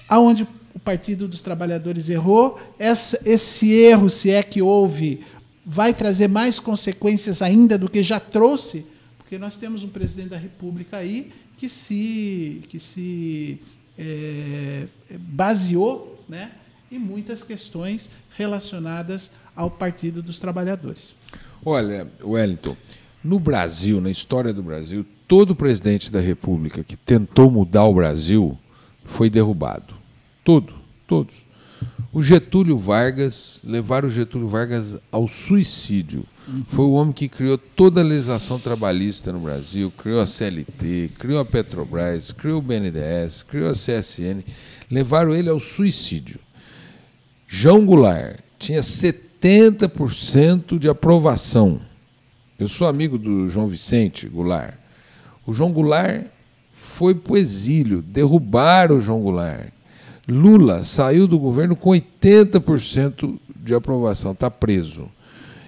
[0.07, 5.21] Aonde o Partido dos Trabalhadores errou, essa, esse erro, se é que houve,
[5.65, 8.85] vai trazer mais consequências ainda do que já trouxe,
[9.17, 13.59] porque nós temos um presidente da República aí que se, que se
[13.97, 14.85] é,
[15.17, 16.51] baseou né,
[16.91, 21.15] em muitas questões relacionadas ao Partido dos Trabalhadores.
[21.63, 22.75] Olha, Wellington,
[23.23, 28.57] no Brasil, na história do Brasil, todo presidente da República que tentou mudar o Brasil
[29.05, 30.04] foi derrubado.
[30.45, 30.73] Todo,
[31.07, 31.33] todos.
[32.13, 36.23] O Getúlio Vargas, levaram o Getúlio Vargas ao suicídio.
[36.47, 36.63] Uhum.
[36.69, 41.39] Foi o homem que criou toda a legislação trabalhista no Brasil, criou a CLT, criou
[41.39, 44.45] a Petrobras, criou o BNDES, criou a CSN.
[44.89, 46.39] Levaram ele ao suicídio.
[47.47, 51.81] João Goulart tinha 70% de aprovação.
[52.59, 54.75] Eu sou amigo do João Vicente Goulart.
[55.43, 56.27] O João Goulart
[56.75, 59.74] foi para o exílio, derrubaram o João Goulart.
[60.27, 65.09] Lula saiu do governo com 80% de aprovação, está preso.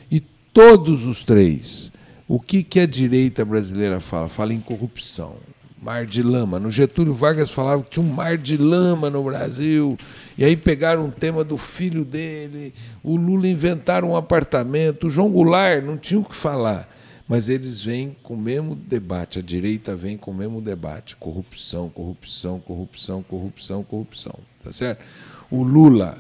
[0.10, 0.20] E
[0.54, 1.92] todos os três,
[2.28, 4.28] o que, que a direita brasileira fala?
[4.28, 5.36] Fala em corrupção
[5.82, 6.60] mar de lama.
[6.60, 9.98] No Getúlio Vargas falava que tinha um mar de lama no Brasil.
[10.38, 15.32] E aí pegaram um tema do filho dele, o Lula inventaram um apartamento, o João
[15.32, 16.90] Goulart não tinha o que falar.
[17.28, 21.90] Mas eles vêm com o mesmo debate, a direita vem com o mesmo debate: corrupção,
[21.90, 24.40] corrupção, corrupção, corrupção, corrupção.
[24.64, 25.04] Tá certo?
[25.52, 26.18] O Lula,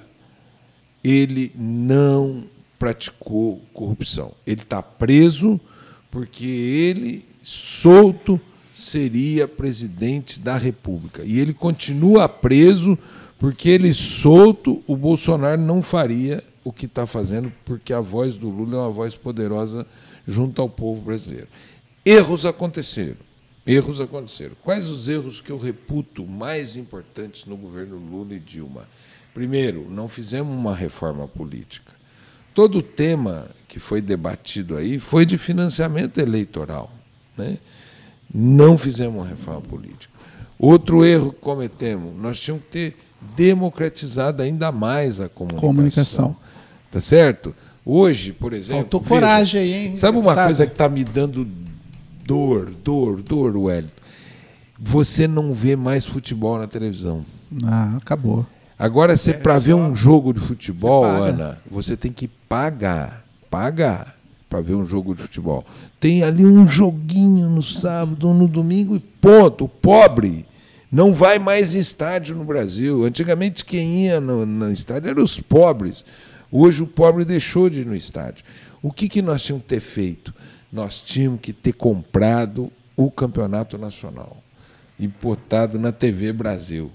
[1.04, 2.43] ele não
[2.78, 4.34] praticou corrupção.
[4.46, 5.60] Ele está preso
[6.12, 8.39] porque ele, solto,
[8.74, 11.24] seria presidente da República.
[11.24, 12.98] E ele continua preso
[13.39, 18.50] porque ele solto, o Bolsonaro não faria o que está fazendo, porque a voz do
[18.50, 19.86] Lula é uma voz poderosa
[20.28, 21.48] junto ao povo brasileiro.
[22.06, 23.18] Erros aconteceram.
[23.66, 24.56] Erros aconteceram.
[24.63, 28.88] Quais os erros que eu reputo mais importantes no governo Lula e Dilma?
[29.34, 31.94] Primeiro, não fizemos uma reforma política.
[32.54, 36.92] Todo o tema que foi debatido aí foi de financiamento eleitoral.
[37.38, 37.58] Né?
[38.34, 40.13] Não fizemos uma reforma política.
[40.58, 42.98] Outro erro que cometemos, nós tínhamos que ter
[43.36, 45.70] democratizado ainda mais a comunicação.
[45.70, 46.38] comunicação.
[46.92, 47.54] Tá certo?
[47.89, 48.82] Hoje, por exemplo.
[48.82, 49.95] Faltou veja, coragem aí, hein?
[49.95, 51.47] Sabe uma coisa que está me dando
[52.26, 53.93] dor, dor, dor, Wellington?
[54.78, 57.26] Você não vê mais futebol na televisão.
[57.63, 58.45] Ah, acabou.
[58.78, 63.26] Agora, é, para ver um jogo de futebol, você Ana, você tem que pagar.
[63.50, 64.17] Pagar
[64.50, 65.65] para ver um jogo de futebol.
[65.97, 69.63] Tem ali um joguinho no sábado ou no domingo e ponto.
[69.63, 70.45] O pobre
[70.91, 73.06] não vai mais em estádio no Brasil.
[73.06, 76.04] Antigamente quem ia no, no estádio eram os pobres.
[76.52, 78.46] Hoje o pobre deixou de ir no estádio.
[78.82, 80.34] O que, que nós tínhamos que ter feito?
[80.72, 84.38] Nós tínhamos que ter comprado o campeonato nacional,
[85.00, 86.92] importado na TV Brasil.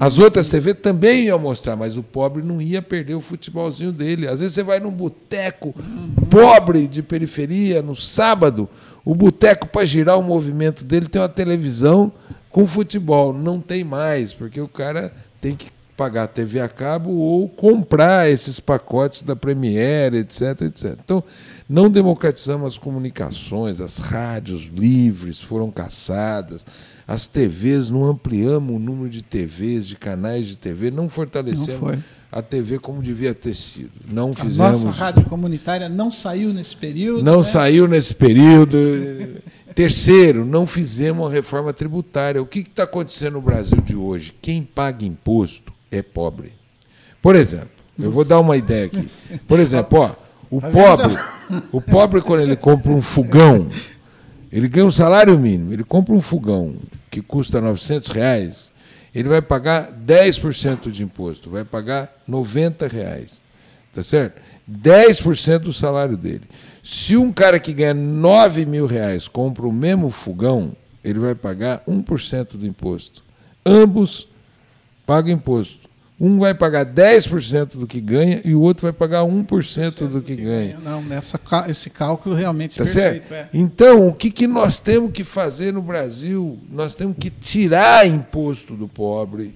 [0.00, 4.26] As outras TV também iam mostrar, mas o pobre não ia perder o futebolzinho dele.
[4.26, 5.74] Às vezes você vai num boteco
[6.30, 8.68] pobre de periferia, no sábado,
[9.04, 12.10] o boteco, para girar o movimento dele, tem uma televisão
[12.48, 13.32] com futebol.
[13.32, 18.58] Não tem mais, porque o cara tem que pagar TV a cabo ou comprar esses
[18.60, 20.98] pacotes da Premiere, etc, etc.
[21.04, 21.22] Então,
[21.68, 26.64] não democratizamos as comunicações, as rádios livres foram caçadas
[27.06, 32.02] as TVs, não ampliamos o número de TVs, de canais de TV, não fortalecemos não
[32.32, 33.92] a TV como devia ter sido.
[34.08, 34.84] Não a fizemos.
[34.84, 37.22] Nossa rádio comunitária não saiu nesse período.
[37.22, 37.44] Não né?
[37.44, 38.76] saiu nesse período.
[39.74, 42.40] Terceiro, não fizemos a reforma tributária.
[42.40, 44.34] O que está acontecendo no Brasil de hoje?
[44.40, 46.52] Quem paga imposto é pobre.
[47.20, 49.08] Por exemplo, eu vou dar uma ideia aqui.
[49.46, 50.14] Por exemplo, ó,
[50.50, 51.16] o tá pobre,
[51.72, 53.68] o pobre quando ele compra um fogão,
[54.52, 56.76] ele ganha um salário mínimo, ele compra um fogão
[57.10, 58.72] que custa 900 reais,
[59.14, 63.42] ele vai pagar 10% de imposto, vai pagar 90 reais.
[63.92, 64.40] Tá certo?
[64.70, 66.42] 10% do salário dele.
[66.82, 70.72] Se um cara que ganha 9 mil reais compra o mesmo fogão,
[71.02, 73.22] ele vai pagar 1% do imposto.
[73.64, 74.28] Ambos
[75.06, 75.83] pagam imposto.
[76.26, 80.34] Um vai pagar 10% do que ganha e o outro vai pagar 1% do que
[80.34, 80.78] ganha.
[80.82, 83.28] Não, nessa, esse cálculo realmente tá perfeito.
[83.28, 83.32] Certo?
[83.34, 83.48] É.
[83.52, 86.58] Então, o que, que nós temos que fazer no Brasil?
[86.70, 89.54] Nós temos que tirar imposto do pobre.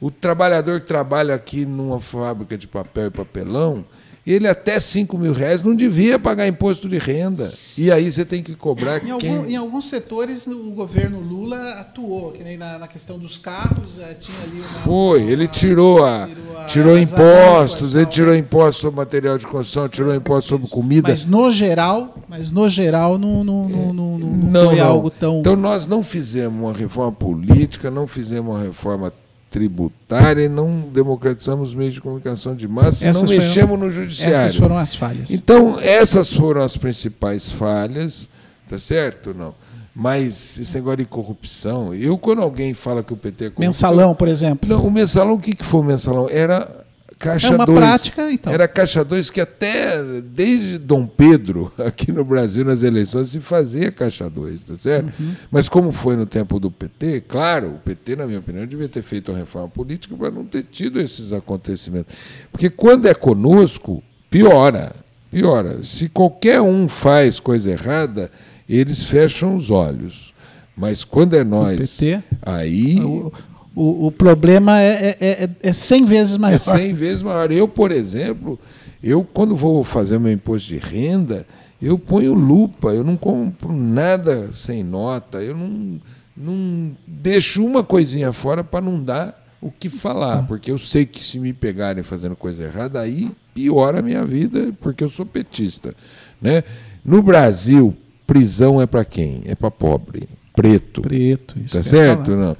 [0.00, 3.84] O trabalhador que trabalha aqui numa fábrica de papel e papelão,
[4.26, 7.54] ele até 5 mil reais não devia pagar imposto de renda.
[7.78, 9.36] E aí você tem que cobrar em, quem...
[9.36, 14.00] algum, em alguns setores o governo Lula atuou, que nem na, na questão dos carros,
[14.00, 18.34] eh, tinha ali uma, Foi, uma, ele tirou, a, tirou, a, tirou impostos, ele tirou
[18.34, 21.10] impostos sobre material de construção, tirou impostos sobre comida.
[21.10, 24.86] Mas no geral, mas no geral não, não, não, não, não foi não.
[24.86, 25.38] algo tão.
[25.38, 29.12] Então nós não fizemos uma reforma política, não fizemos uma reforma
[29.56, 33.90] tributária e não democratizamos os meios de comunicação de massa essas não foram, mexemos no
[33.90, 34.36] judiciário.
[34.36, 35.30] Essas foram as falhas.
[35.30, 38.28] Então, essas foram as principais falhas,
[38.68, 39.54] tá certo não?
[39.94, 44.14] Mas esse negócio de corrupção, eu quando alguém fala que o PT é corrupto, Mensalão,
[44.14, 44.68] por exemplo.
[44.68, 46.28] Não, o mensalão, o que, que foi o mensalão?
[46.28, 46.84] Era
[47.18, 47.78] Caixa é uma dois.
[47.78, 48.52] prática, então.
[48.52, 53.90] Era Caixa 2 que até desde Dom Pedro, aqui no Brasil, nas eleições, se fazia
[53.90, 55.12] Caixa 2, tá certo?
[55.18, 55.34] Uhum.
[55.50, 59.02] Mas como foi no tempo do PT, claro, o PT, na minha opinião, devia ter
[59.02, 62.14] feito uma reforma política para não ter tido esses acontecimentos.
[62.52, 64.94] Porque quando é conosco, piora.
[65.30, 65.82] Piora.
[65.82, 68.30] Se qualquer um faz coisa errada,
[68.68, 70.34] eles fecham os olhos.
[70.76, 73.00] Mas quando é nós, PT, aí.
[73.00, 73.32] O
[73.76, 76.56] o, o problema é, é, é, é 100 vezes maior.
[76.56, 77.52] É 100 vezes maior.
[77.52, 78.58] Eu, por exemplo,
[79.02, 81.46] eu quando vou fazer meu imposto de renda,
[81.80, 86.00] eu ponho lupa, eu não compro nada sem nota, eu não,
[86.34, 91.22] não deixo uma coisinha fora para não dar o que falar, porque eu sei que
[91.22, 95.94] se me pegarem fazendo coisa errada, aí piora a minha vida, porque eu sou petista.
[96.40, 96.64] Né?
[97.04, 97.94] No Brasil,
[98.26, 99.42] prisão é para quem?
[99.44, 101.02] É para pobre, preto.
[101.02, 101.76] Preto, isso.
[101.76, 102.30] Tá certo?
[102.30, 102.56] Não.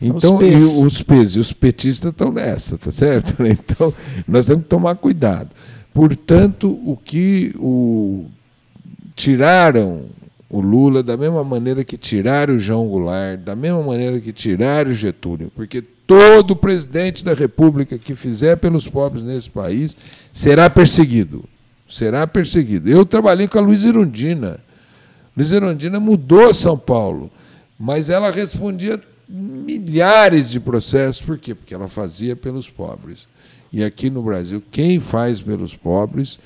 [0.00, 0.54] Então, os, e
[0.86, 3.42] os pesos e os petistas estão nessa, tá certo?
[3.44, 3.92] Então,
[4.26, 5.50] nós temos que tomar cuidado.
[5.92, 8.26] Portanto, o que o,
[9.14, 10.04] tiraram
[10.48, 14.90] o Lula da mesma maneira que tiraram o João Goulart, da mesma maneira que tiraram
[14.90, 19.96] o Getúlio, porque todo presidente da República que fizer pelos pobres nesse país
[20.32, 21.44] será perseguido.
[21.88, 22.90] Será perseguido.
[22.90, 24.58] Eu trabalhei com a Luiz Irundina.
[25.36, 27.30] Luiz Irundina mudou São Paulo,
[27.78, 29.00] mas ela respondia
[29.30, 31.22] milhares de processos.
[31.24, 31.54] Por quê?
[31.54, 33.28] Porque ela fazia pelos pobres.
[33.72, 36.38] E aqui no Brasil, quem faz pelos pobres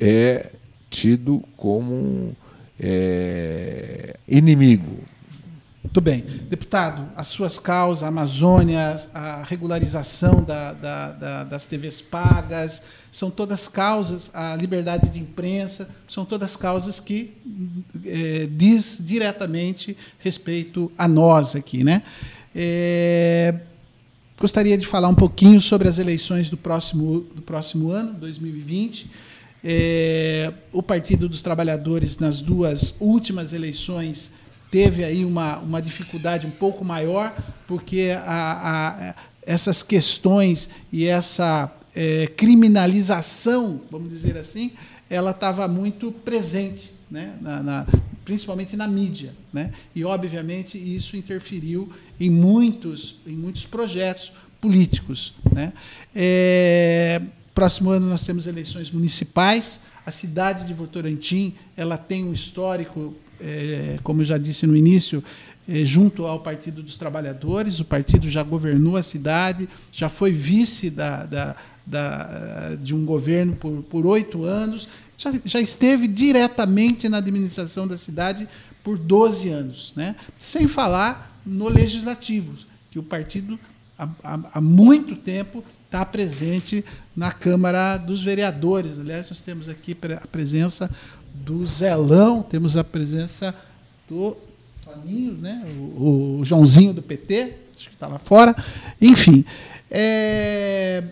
[0.00, 0.50] é
[0.90, 2.34] tido como
[2.80, 4.98] é, inimigo.
[5.84, 6.24] Muito bem.
[6.48, 12.82] Deputado, as suas causas, a Amazônia, a regularização da, da, da, das TVs pagas,
[13.12, 17.34] são todas causas, a liberdade de imprensa, são todas causas que
[18.04, 21.84] é, diz diretamente respeito a nós aqui.
[21.84, 22.02] Né?
[22.56, 23.54] É,
[24.40, 29.08] gostaria de falar um pouquinho sobre as eleições do próximo, do próximo ano, 2020.
[29.62, 34.33] É, o Partido dos Trabalhadores, nas duas últimas eleições,
[34.74, 37.32] teve aí uma, uma dificuldade um pouco maior,
[37.64, 39.14] porque a, a,
[39.46, 44.72] essas questões e essa é, criminalização, vamos dizer assim,
[45.08, 47.86] ela estava muito presente, né, na, na,
[48.24, 49.32] principalmente na mídia.
[49.52, 55.34] Né, e, obviamente, isso interferiu em muitos, em muitos projetos políticos.
[55.52, 55.72] Né.
[56.12, 57.22] É,
[57.54, 59.82] próximo ano nós temos eleições municipais.
[60.04, 65.22] A cidade de Votorantim ela tem um histórico é, como eu já disse no início,
[65.68, 67.80] é, junto ao Partido dos Trabalhadores.
[67.80, 71.56] O partido já governou a cidade, já foi vice da, da,
[71.86, 78.48] da, de um governo por oito anos, já, já esteve diretamente na administração da cidade
[78.82, 79.92] por 12 anos.
[79.96, 80.16] Né?
[80.36, 82.54] Sem falar no legislativo,
[82.90, 83.58] que o partido
[83.98, 88.98] há, há, há muito tempo está presente na Câmara dos Vereadores.
[88.98, 90.90] Aliás, nós temos aqui a presença
[91.34, 93.52] do Zelão, temos a presença
[94.08, 94.36] do
[94.84, 95.64] Toninho, né?
[95.96, 98.54] o, o Joãozinho do PT, acho que está lá fora.
[99.00, 99.44] Enfim,
[99.90, 101.02] é,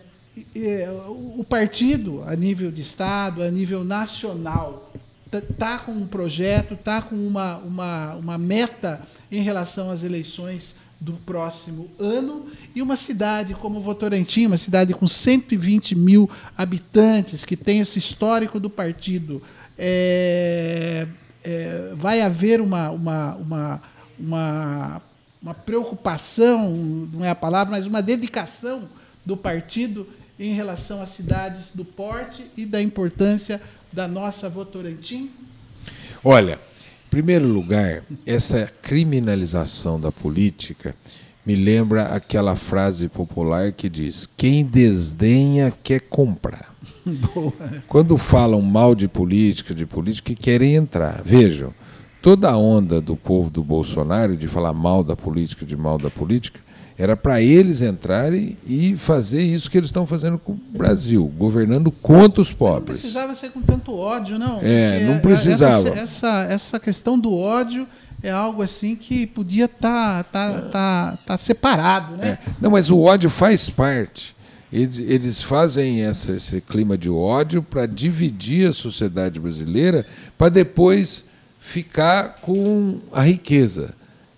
[0.55, 0.89] é,
[1.37, 4.93] o partido, a nível de Estado, a nível nacional,
[5.33, 11.15] está com um projeto, está com uma, uma, uma meta em relação às eleições do
[11.15, 12.47] próximo ano
[12.77, 18.61] e uma cidade como Votorantim, uma cidade com 120 mil habitantes, que tem esse histórico
[18.61, 19.43] do partido
[19.79, 21.07] é,
[21.45, 23.83] é, vai haver uma, uma, uma,
[24.19, 25.03] uma,
[25.43, 26.71] uma preocupação,
[27.13, 28.89] não é a palavra, mas uma dedicação
[29.25, 30.07] do partido
[30.39, 33.61] em relação às cidades do porte e da importância
[33.93, 35.31] da nossa Votorantim?
[36.25, 40.95] Olha, em primeiro lugar, essa criminalização da política
[41.45, 46.72] me lembra aquela frase popular que diz: quem desdenha quer comprar.
[47.35, 47.53] Boa.
[47.89, 51.23] Quando falam mal de política, de política, querem entrar.
[51.25, 51.73] Vejam,
[52.21, 56.11] toda a onda do povo do Bolsonaro de falar mal da política, de mal da
[56.11, 56.61] política,
[56.97, 61.91] era para eles entrarem e fazer isso que eles estão fazendo com o Brasil, governando
[61.91, 62.97] contra os pobres.
[62.97, 64.61] Não precisava ser com tanto ódio, não.
[64.63, 65.89] É, não precisava.
[65.89, 67.89] Essa, essa, essa questão do ódio
[68.23, 72.17] é algo assim que podia estar tá, tá, tá, tá separado.
[72.17, 72.39] Né?
[72.47, 72.51] É.
[72.61, 74.37] Não, mas o ódio faz parte.
[74.73, 80.07] Eles, eles fazem essa, esse clima de ódio para dividir a sociedade brasileira,
[80.39, 81.27] para depois
[81.61, 83.95] ficar com a riqueza.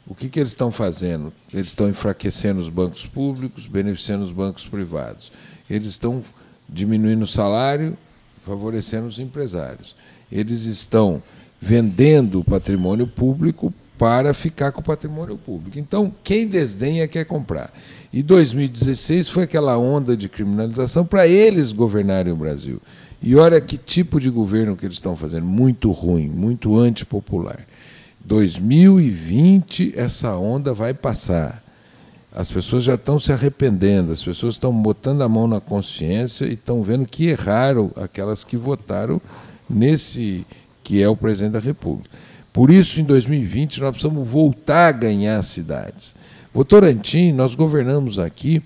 [0.07, 1.33] O que, que eles estão fazendo?
[1.53, 5.31] Eles estão enfraquecendo os bancos públicos, beneficiando os bancos privados.
[5.71, 6.23] Eles estão
[6.69, 7.97] diminuindo o salário,
[8.45, 9.95] favorecendo os empresários.
[10.31, 11.23] Eles estão
[11.61, 15.79] vendendo o patrimônio público para ficar com o patrimônio público.
[15.79, 17.73] Então, quem desdenha quer comprar.
[18.15, 22.81] E 2016 foi aquela onda de criminalização para eles governarem o Brasil.
[23.21, 27.67] E olha que tipo de governo que eles estão fazendo, muito ruim, muito antipopular.
[28.25, 31.61] 2020 essa onda vai passar.
[32.31, 36.53] As pessoas já estão se arrependendo, as pessoas estão botando a mão na consciência e
[36.53, 39.21] estão vendo que erraram aquelas que votaram
[39.69, 40.47] nesse
[40.85, 42.11] que é o presidente da República.
[42.53, 46.15] Por isso, em 2020, nós precisamos voltar a ganhar cidades.
[46.55, 48.63] Votorantim, nós governamos aqui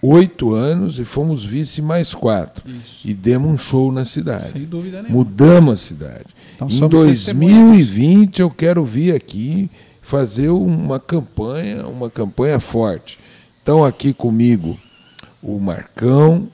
[0.00, 2.68] oito anos e fomos vice mais quatro.
[2.68, 3.00] Isso.
[3.04, 4.52] E demos um show na cidade.
[4.52, 5.18] Sem dúvida nenhuma.
[5.18, 6.34] Mudamos a cidade.
[6.54, 9.70] Então, em 2020 eu quero vir aqui
[10.00, 13.18] fazer uma campanha, uma campanha forte.
[13.58, 14.78] Estão aqui comigo
[15.42, 16.48] o Marcão.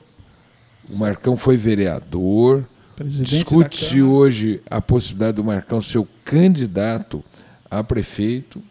[0.91, 2.65] O Marcão foi vereador,
[3.01, 7.23] Discute-se hoje a possibilidade do Marcão ser o candidato
[7.69, 8.61] a prefeito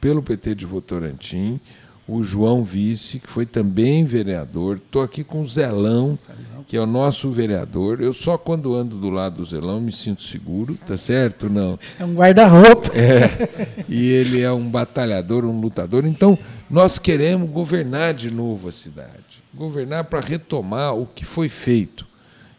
[0.00, 1.60] pelo PT de Votorantim,
[2.06, 4.76] o João Vice, que foi também vereador.
[4.76, 6.18] Estou aqui com o Zelão,
[6.66, 8.00] que é o nosso vereador.
[8.00, 11.50] Eu só quando ando do lado do Zelão me sinto seguro, tá certo?
[11.50, 11.78] Não.
[11.98, 12.90] É um guarda-roupa.
[12.94, 13.76] É.
[13.88, 16.06] E ele é um batalhador, um lutador.
[16.06, 16.38] Então,
[16.70, 19.42] nós queremos governar de novo a cidade.
[19.54, 22.08] Governar para retomar o que foi feito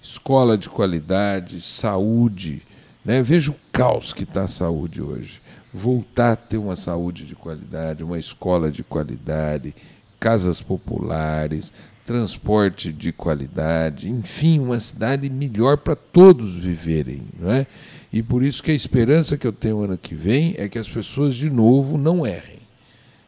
[0.01, 2.61] escola de qualidade, saúde.
[3.03, 3.21] Né?
[3.21, 5.41] Veja o caos que está a saúde hoje.
[5.73, 9.75] Voltar a ter uma saúde de qualidade, uma escola de qualidade,
[10.19, 11.71] casas populares,
[12.05, 17.21] transporte de qualidade, enfim, uma cidade melhor para todos viverem.
[17.39, 17.67] Não é?
[18.11, 20.89] E por isso que a esperança que eu tenho ano que vem é que as
[20.89, 22.57] pessoas, de novo, não errem.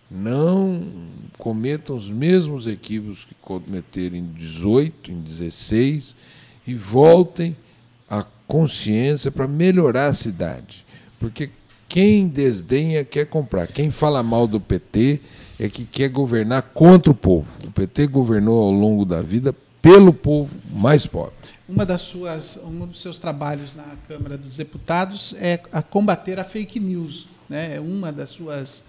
[0.10, 0.82] Não
[1.38, 6.16] cometam os mesmos equívocos que cometeram em 18, em 16
[6.66, 7.56] e voltem
[8.10, 10.86] à consciência para melhorar a cidade.
[11.20, 11.52] Porque
[11.92, 13.68] quem desdenha quer comprar.
[13.68, 15.20] Quem fala mal do PT
[15.60, 17.50] é que quer governar contra o povo.
[17.68, 21.34] O PT governou ao longo da vida pelo povo mais pobre.
[21.68, 26.46] Uma das suas, um dos seus trabalhos na Câmara dos Deputados é a combater a
[26.46, 27.28] fake news.
[27.50, 27.76] Né?
[27.76, 28.84] É uma das suas,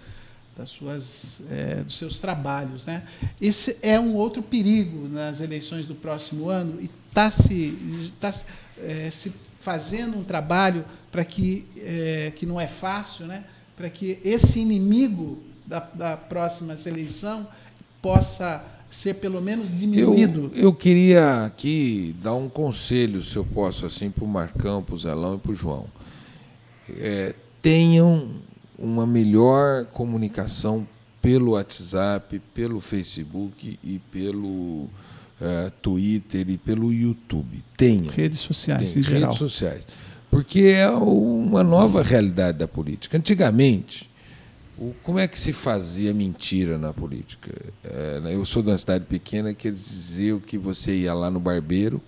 [0.55, 2.85] das suas, é, dos seus trabalhos.
[2.85, 3.03] Né?
[3.41, 8.33] Esse é um outro perigo nas eleições do próximo ano e está se, tá,
[8.81, 9.33] é, se
[9.63, 13.45] fazendo um trabalho para que, é, que não é fácil, né?
[13.75, 17.47] para que esse inimigo da, da próxima eleição
[18.01, 20.51] possa ser pelo menos diminuído.
[20.53, 24.93] Eu, eu queria aqui dar um conselho, se eu posso, assim, para o Marcão, para
[24.93, 25.85] o Zelão e para o João.
[26.89, 28.29] É, tenham
[28.77, 30.87] uma melhor comunicação
[31.21, 34.89] pelo WhatsApp, pelo Facebook e pelo
[35.41, 37.63] uh, Twitter e pelo YouTube.
[37.77, 38.11] Tenha.
[38.11, 39.21] Redes sociais, tem, em geral.
[39.31, 39.87] Redes sociais.
[40.29, 43.17] Porque é uma nova realidade da política.
[43.17, 44.09] Antigamente,
[44.77, 47.51] o, como é que se fazia mentira na política?
[47.83, 51.39] É, eu sou de uma cidade pequena que eles diziam que você ia lá no
[51.39, 52.01] barbeiro,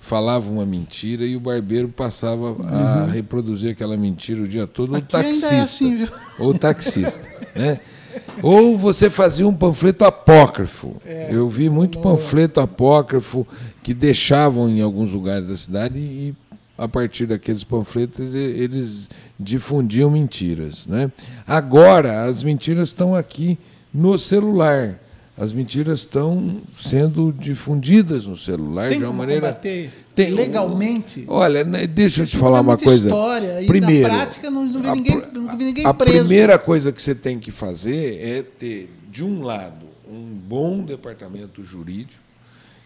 [0.00, 2.66] falava uma mentira e o barbeiro passava uhum.
[2.66, 5.54] a reproduzir aquela mentira o dia todo, ou taxista.
[5.54, 6.08] É assim,
[6.38, 7.28] ou taxista.
[7.54, 7.78] né?
[8.42, 10.96] Ou você fazia um panfleto apócrifo.
[11.04, 13.46] É, Eu vi muito panfleto apócrifo
[13.82, 16.34] que deixavam em alguns lugares da cidade e,
[16.76, 19.08] a partir daqueles panfletos, eles
[19.38, 20.86] difundiam mentiras.
[20.86, 21.10] Né?
[21.46, 23.58] Agora, as mentiras estão aqui
[23.92, 25.00] no celular.
[25.38, 29.48] As mentiras estão sendo difundidas no celular Tem de uma maneira.
[29.48, 31.24] Combater tem, legalmente.
[31.28, 33.10] Olha, né, deixa eu te falar uma coisa.
[33.10, 36.16] História, Primeiro, na prática não, não vi ninguém, não vi ninguém a preso.
[36.16, 40.82] A primeira coisa que você tem que fazer é ter, de um lado, um bom
[40.82, 42.22] departamento jurídico,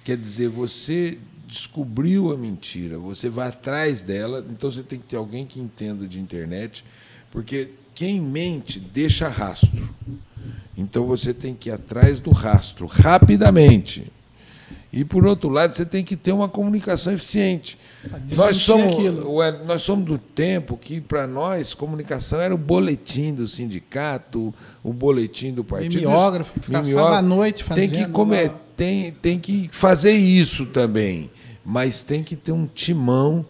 [0.04, 5.16] quer dizer, você descobriu a mentira, você vai atrás dela, então você tem que ter
[5.16, 6.84] alguém que entenda de internet,
[7.30, 9.94] porque quem mente deixa rastro.
[10.76, 14.10] Então você tem que ir atrás do rastro rapidamente.
[14.92, 17.78] E por outro lado, você tem que ter uma comunicação eficiente.
[18.34, 18.94] Nós somos,
[19.64, 25.52] nós somos do tempo que, para nós, comunicação era o boletim do sindicato, o boletim
[25.52, 26.00] do partido.
[26.00, 27.90] Mimeógrafo, passava a noite fazendo.
[27.90, 31.30] Tem que, comer, tem, tem que fazer isso também,
[31.64, 33.46] mas tem que ter um timão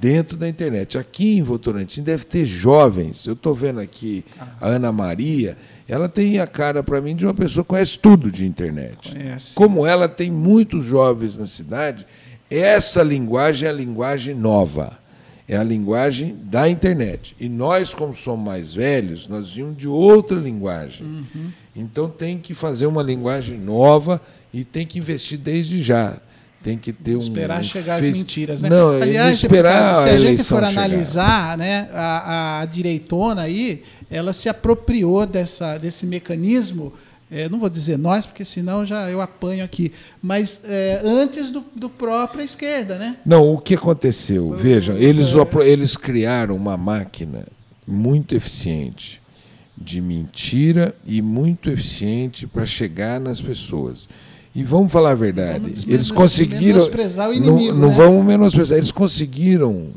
[0.00, 0.98] dentro da internet.
[0.98, 3.26] Aqui em Votorantim deve ter jovens.
[3.26, 4.24] Eu estou vendo aqui
[4.60, 5.56] a Ana Maria,
[5.88, 9.12] ela tem a cara para mim de uma pessoa que conhece tudo de internet.
[9.12, 9.54] Conhece.
[9.54, 12.06] Como ela tem muitos jovens na cidade,
[12.50, 14.98] essa linguagem é a linguagem nova.
[15.48, 17.36] É a linguagem da internet.
[17.38, 21.06] E nós, como somos mais velhos, nós vimos de outra linguagem.
[21.06, 21.52] Uhum.
[21.74, 24.20] Então tem que fazer uma linguagem nova
[24.52, 26.18] e tem que investir desde já.
[26.64, 27.20] Tem que ter um.
[27.20, 28.68] Esperar chegar as mentiras, né?
[28.68, 33.84] Não, Aliás, esperar deputado, se a, a gente for analisar, né, a, a, direitona aí,
[34.10, 36.92] ela se apropriou dessa, desse mecanismo.
[37.30, 39.92] É, não vou dizer nós, porque senão já eu apanho aqui.
[40.22, 43.16] Mas é, antes do, do própria esquerda, né?
[43.26, 44.52] Não, o que aconteceu?
[44.52, 45.32] Vejam, eles,
[45.64, 47.44] eles criaram uma máquina
[47.86, 49.20] muito eficiente
[49.76, 54.08] de mentira e muito eficiente para chegar nas pessoas.
[54.54, 56.78] E vamos falar a verdade, eles conseguiram.
[56.78, 57.94] Menosprezar o inimigo, não, não né?
[57.94, 59.90] vamos menosprezar, eles conseguiram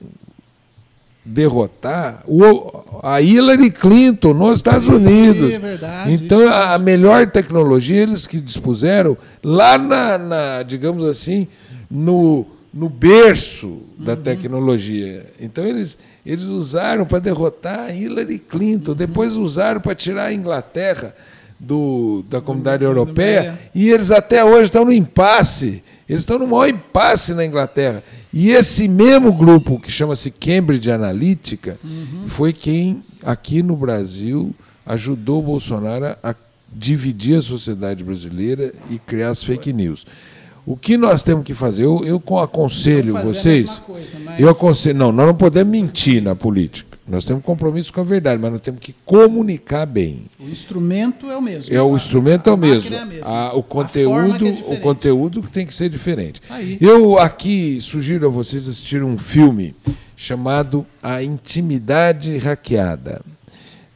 [1.29, 5.53] derrotar o, a Hillary Clinton nos Estados Unidos.
[5.53, 6.11] É verdade.
[6.11, 11.47] Então, a, a melhor tecnologia eles que dispuseram lá na, na digamos assim,
[11.89, 14.21] no, no berço da uhum.
[14.21, 15.25] tecnologia.
[15.39, 18.97] Então, eles, eles usaram para derrotar a Hillary Clinton, uhum.
[18.97, 21.13] depois usaram para tirar a Inglaterra
[21.59, 25.83] do, da comunidade europeia, e eles até hoje estão no impasse.
[26.07, 28.01] Eles estão no maior impasse na Inglaterra.
[28.31, 32.29] E esse mesmo grupo, que chama-se Cambridge Analytica, uhum.
[32.29, 34.53] foi quem, aqui no Brasil,
[34.85, 36.35] ajudou o Bolsonaro a
[36.71, 40.05] dividir a sociedade brasileira e criar as fake news.
[40.65, 41.85] O que nós temos que fazer?
[41.85, 43.79] Eu, eu aconselho vocês.
[43.79, 44.39] Coisa, mas...
[44.39, 44.99] Eu aconselho.
[44.99, 46.88] Não, nós não podemos mentir na política.
[47.09, 50.25] Nós temos compromisso com a verdade, mas nós temos que comunicar bem.
[50.39, 51.75] O instrumento é o mesmo.
[51.75, 52.95] É o instrumento é o mesmo.
[52.95, 56.39] É a, o conteúdo, é o conteúdo tem que ser diferente.
[56.47, 56.77] Aí.
[56.79, 59.75] Eu aqui sugiro a vocês assistirem um filme
[60.15, 63.23] chamado A Intimidade Hackeada.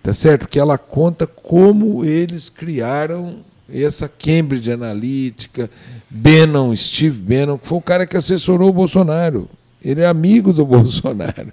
[0.01, 0.47] Tá certo?
[0.47, 3.38] Que ela conta como eles criaram
[3.72, 5.70] essa Cambridge Analytica,
[6.09, 9.47] Bannon, Steve Bannon, que foi o cara que assessorou o Bolsonaro.
[9.84, 11.51] Ele é amigo do Bolsonaro.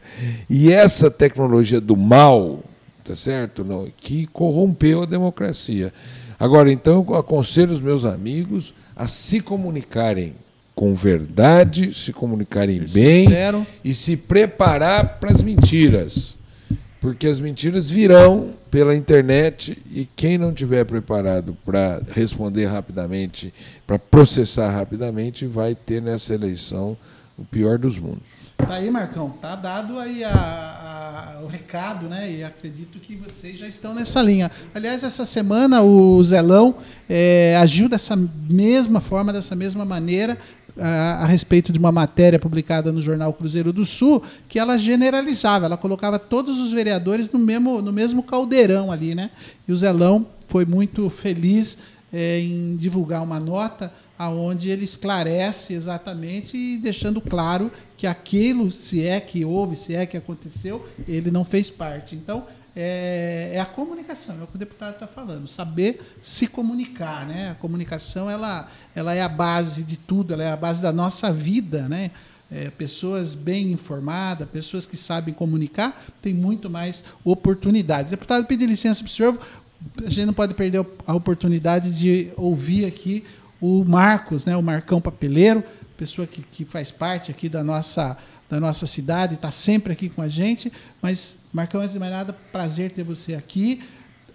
[0.49, 2.61] E essa tecnologia do mal,
[3.05, 3.64] tá certo?
[3.64, 5.93] Não, que corrompeu a democracia.
[6.39, 10.35] Agora, então, eu aconselho os meus amigos a se comunicarem
[10.74, 13.66] com verdade, se comunicarem Ser bem sincero.
[13.85, 16.39] e se preparar para as mentiras.
[17.01, 23.53] Porque as mentiras virão pela internet e quem não tiver preparado para responder rapidamente,
[23.87, 26.97] para processar rapidamente, vai ter nessa eleição
[27.41, 28.28] o pior dos mundos.
[28.59, 29.30] Tá aí, Marcão.
[29.30, 32.30] Tá dado aí a, a, o recado, né?
[32.30, 34.51] E acredito que vocês já estão nessa linha.
[34.74, 36.74] Aliás, essa semana o Zelão
[37.09, 40.36] é, agiu dessa mesma forma, dessa mesma maneira,
[40.78, 45.64] a, a, respeito de uma matéria publicada no jornal Cruzeiro do Sul, que ela generalizava,
[45.64, 49.30] ela colocava todos os vereadores no mesmo, no mesmo caldeirão ali, né?
[49.66, 51.78] E o Zelão foi muito feliz
[52.12, 53.91] é, em divulgar uma nota
[54.21, 60.05] aonde ele esclarece exatamente e deixando claro que aquilo, se é que houve, se é
[60.05, 62.14] que aconteceu, ele não fez parte.
[62.16, 62.45] Então,
[62.77, 67.27] é, é a comunicação, é o que o deputado está falando, saber se comunicar.
[67.27, 67.53] Né?
[67.53, 71.33] A comunicação ela, ela é a base de tudo, ela é a base da nossa
[71.33, 71.89] vida.
[71.89, 72.11] Né?
[72.51, 78.11] É, pessoas bem informadas, pessoas que sabem comunicar, têm muito mais oportunidades.
[78.11, 79.39] Deputado, pedir licença para o senhor,
[80.05, 83.25] a gente não pode perder a oportunidade de ouvir aqui
[83.61, 85.63] o Marcos, né, o Marcão Papeleiro,
[85.97, 88.17] pessoa que, que faz parte aqui da nossa,
[88.49, 90.73] da nossa cidade, está sempre aqui com a gente.
[91.03, 93.83] Mas, Marcão, antes de mais nada, prazer ter você aqui.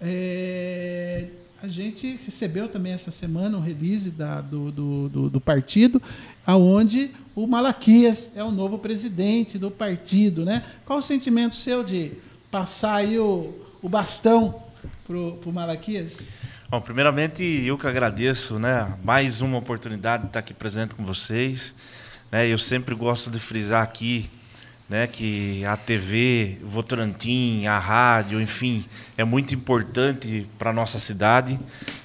[0.00, 1.26] É,
[1.60, 6.00] a gente recebeu também essa semana o release da, do, do, do, do, partido,
[6.46, 10.44] aonde o Malaquias é o novo presidente do partido.
[10.44, 10.62] Né?
[10.84, 12.12] Qual o sentimento seu de
[12.50, 13.52] passar aí o,
[13.82, 14.62] o bastão
[15.04, 16.20] para o Malaquias?
[16.68, 21.72] Bom, primeiramente eu que agradeço, né, mais uma oportunidade de estar aqui presente com vocês.
[22.32, 24.28] Né, eu sempre gosto de frisar aqui,
[24.88, 28.84] né, que a TV, Votorantim, a rádio, enfim,
[29.16, 31.56] é muito importante para nossa cidade,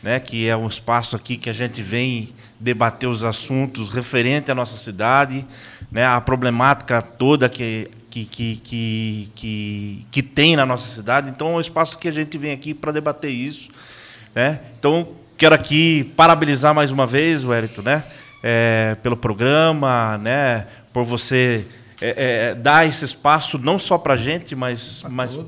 [0.03, 4.53] né, que é um espaço aqui que a gente vem debater os assuntos referentes à
[4.53, 5.43] nossa cidade,
[5.91, 11.31] né, a problemática toda que, que, que, que, que, que tem na nossa cidade.
[11.31, 13.71] Então, é um espaço que a gente vem aqui para debater isso.
[14.33, 14.59] Né?
[14.77, 18.03] Então, quero aqui parabenizar mais uma vez, Wellington, né,
[18.43, 21.65] é, pelo programa, né, por você
[22.01, 25.03] é, é, dar esse espaço não só para a gente, mas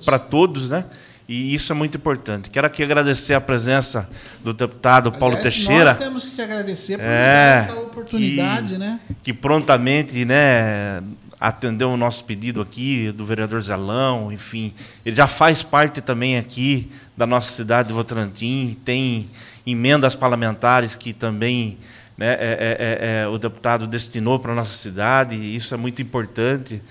[0.05, 0.85] para todos, né?
[1.27, 2.49] E isso é muito importante.
[2.49, 4.09] Quero aqui agradecer a presença
[4.43, 5.85] do deputado Aliás, Paulo Teixeira.
[5.85, 8.99] Nós temos que te agradecer por é, essa oportunidade, que, né?
[9.23, 11.01] Que prontamente, né,
[11.43, 14.73] atendeu o nosso pedido aqui do vereador Zelão, enfim,
[15.05, 19.25] ele já faz parte também aqui da nossa cidade de Votorantim, tem
[19.67, 21.77] emendas parlamentares que também
[22.17, 26.01] né, é, é, é, é o deputado destinou para a nossa cidade, isso é muito
[26.01, 26.81] importante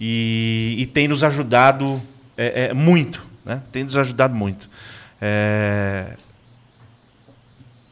[0.00, 2.02] e, e tem nos ajudado
[2.36, 3.62] é, é, muito né?
[3.70, 4.68] tem nos ajudado muito.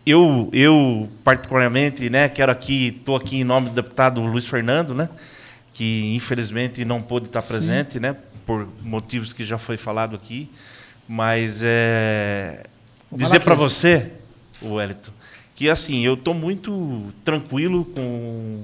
[0.04, 5.08] Eu, eu, particularmente, né, quero aqui, estou aqui em nome do deputado Luiz Fernando, né,
[5.80, 8.00] que infelizmente não pôde estar presente, Sim.
[8.00, 8.14] né,
[8.44, 10.46] por motivos que já foi falado aqui,
[11.08, 12.64] mas é,
[13.10, 14.12] dizer para você,
[14.62, 15.10] Wellington,
[15.54, 18.62] que assim, eu estou muito tranquilo com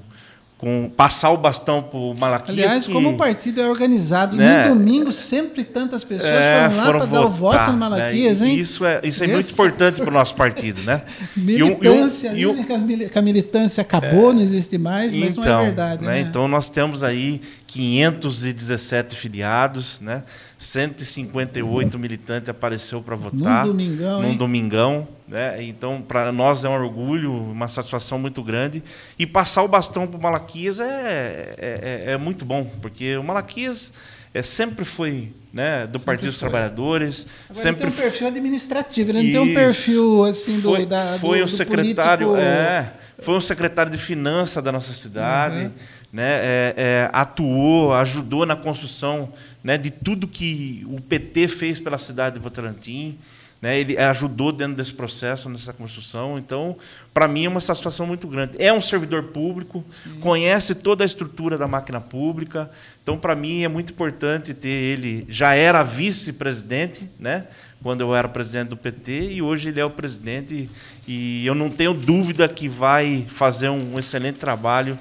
[0.58, 2.58] com passar o bastão para o Malaquias.
[2.58, 6.98] Aliás, que, como o partido é organizado, né, no domingo sempre tantas pessoas é, foram
[6.98, 8.48] lá para dar o voto no né, Malaquias, né?
[8.48, 8.58] hein?
[8.58, 11.02] Isso é, isso é muito importante para o nosso partido, né?
[11.36, 15.36] militância, e um, e um, dizem que a militância acabou, é, não existe mais, mas
[15.36, 16.04] então, não é então, verdade.
[16.04, 16.12] Né?
[16.12, 16.20] Né?
[16.20, 20.22] Então nós temos aí 517 filiados, né?
[20.58, 23.66] 158 militantes apareceu para votar.
[23.66, 24.22] Num domingão.
[24.22, 24.36] Num hein?
[24.36, 25.08] domingão.
[25.28, 25.62] Né?
[25.64, 28.82] Então, para nós é um orgulho, uma satisfação muito grande.
[29.18, 33.22] E passar o bastão para o Malaquias é, é, é, é, muito bom, porque o
[33.22, 33.92] Malaquias
[34.32, 37.26] é, sempre foi né, do sempre Partido dos Trabalhadores.
[37.48, 40.86] Agora sempre ele tem um perfil administrativo, ele não tem um perfil assim do, foi,
[40.86, 42.46] da, do, foi o secretário, político...
[42.46, 45.64] é, foi um secretário de finanças da nossa cidade.
[45.64, 45.70] Uhum.
[46.12, 49.32] Né, é, é, atuou, ajudou na construção
[49.66, 53.18] né, de tudo que o PT fez pela cidade de Votorantim.
[53.60, 53.80] Né?
[53.80, 56.38] Ele ajudou dentro desse processo, nessa construção.
[56.38, 56.76] Então,
[57.12, 58.52] para mim, é uma satisfação muito grande.
[58.62, 60.20] É um servidor público, Sim.
[60.20, 62.70] conhece toda a estrutura da máquina pública.
[63.02, 65.26] Então, para mim, é muito importante ter ele.
[65.28, 67.48] Já era vice-presidente, né?
[67.82, 70.70] quando eu era presidente do PT, e hoje ele é o presidente.
[71.08, 74.96] E eu não tenho dúvida que vai fazer um excelente trabalho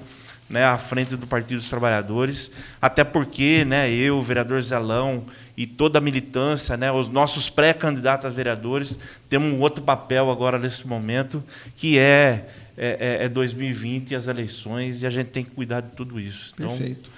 [0.49, 5.25] né, à frente do Partido dos Trabalhadores, até porque né, eu, o vereador Zelão
[5.57, 10.59] e toda a militância, né, os nossos pré-candidatos a vereadores, temos um outro papel agora
[10.59, 11.43] nesse momento,
[11.75, 12.45] que é,
[12.77, 16.53] é, é 2020 e as eleições, e a gente tem que cuidar de tudo isso.
[16.55, 17.09] Então, Perfeito.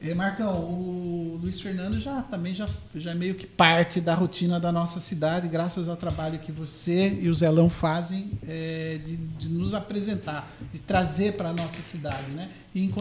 [0.00, 4.60] E, Marcão, o Luiz Fernando já também já, já é meio que parte da rotina
[4.60, 9.48] da nossa cidade, graças ao trabalho que você e o Zelão fazem é, de, de,
[9.48, 12.30] nos apresentar, de trazer para a nossa cidade.
[12.32, 12.50] Né?
[12.74, 12.92] E,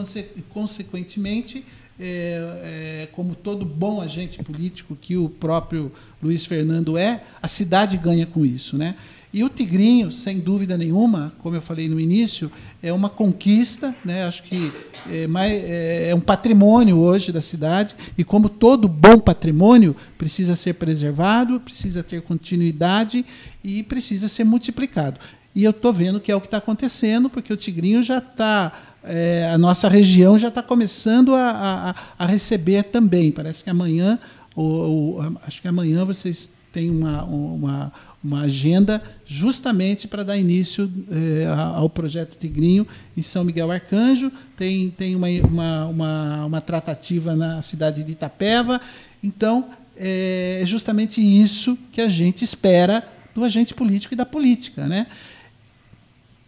[0.49, 1.65] consequentemente,
[1.99, 5.91] é, é, como todo bom agente político que o próprio
[6.23, 8.77] Luiz Fernando é, a cidade ganha com isso.
[8.77, 8.95] Né?
[9.33, 12.49] E o Tigrinho, sem dúvida nenhuma, como eu falei no início,
[12.85, 14.25] é uma conquista, né?
[14.25, 14.71] acho que
[15.11, 20.55] é, mais, é, é um patrimônio hoje da cidade, e como todo bom patrimônio, precisa
[20.55, 23.25] ser preservado, precisa ter continuidade
[23.63, 25.19] e precisa ser multiplicado.
[25.55, 28.71] E eu estou vendo que é o que está acontecendo, porque o Tigrinho já está.
[29.03, 33.31] É, a nossa região já está começando a, a, a, receber também.
[33.31, 34.19] Parece que amanhã,
[34.55, 37.93] ou, ou, acho que amanhã vocês têm uma, uma,
[38.25, 41.45] uma agenda justamente para dar início eh,
[41.75, 44.31] ao projeto Tigrinho em São Miguel Arcanjo.
[44.57, 48.81] Tem, tem uma, uma, uma, uma tratativa na cidade de Itapeva.
[49.23, 54.87] Então, é justamente isso que a gente espera do agente político e da política.
[54.87, 55.07] Né?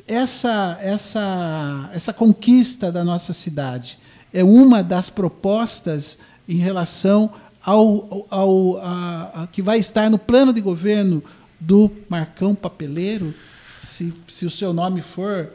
[0.07, 3.99] Essa, essa, essa conquista da nossa cidade
[4.33, 10.53] é uma das propostas em relação ao, ao a, a, que vai estar no plano
[10.53, 11.21] de governo
[11.59, 13.33] do Marcão Papeleiro,
[13.79, 15.51] se, se o seu nome for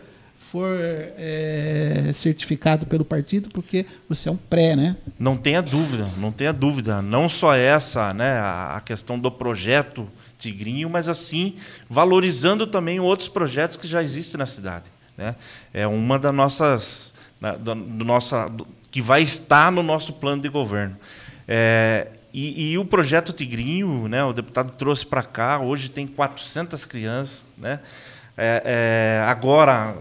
[0.53, 0.77] for
[1.17, 4.97] é, certificado pelo partido, porque você é um pré, né?
[5.19, 7.01] Não tenha dúvida, não tenha dúvida.
[7.01, 10.07] Não só essa, né, a questão do projeto
[10.39, 11.55] Tigrinho, mas assim
[11.89, 14.85] valorizando também outros projetos que já existem na cidade.
[15.17, 15.37] Né?
[15.73, 20.51] É uma das nossas, da, do nossa, do, que vai estar no nosso plano de
[20.51, 20.99] governo.
[21.49, 26.85] É, e, e, o projeto Tigrinho, né, o deputado trouxe para cá, hoje tem 400
[26.87, 27.45] crianças.
[27.59, 27.79] Né?
[28.37, 28.63] É,
[29.21, 29.95] é, agora,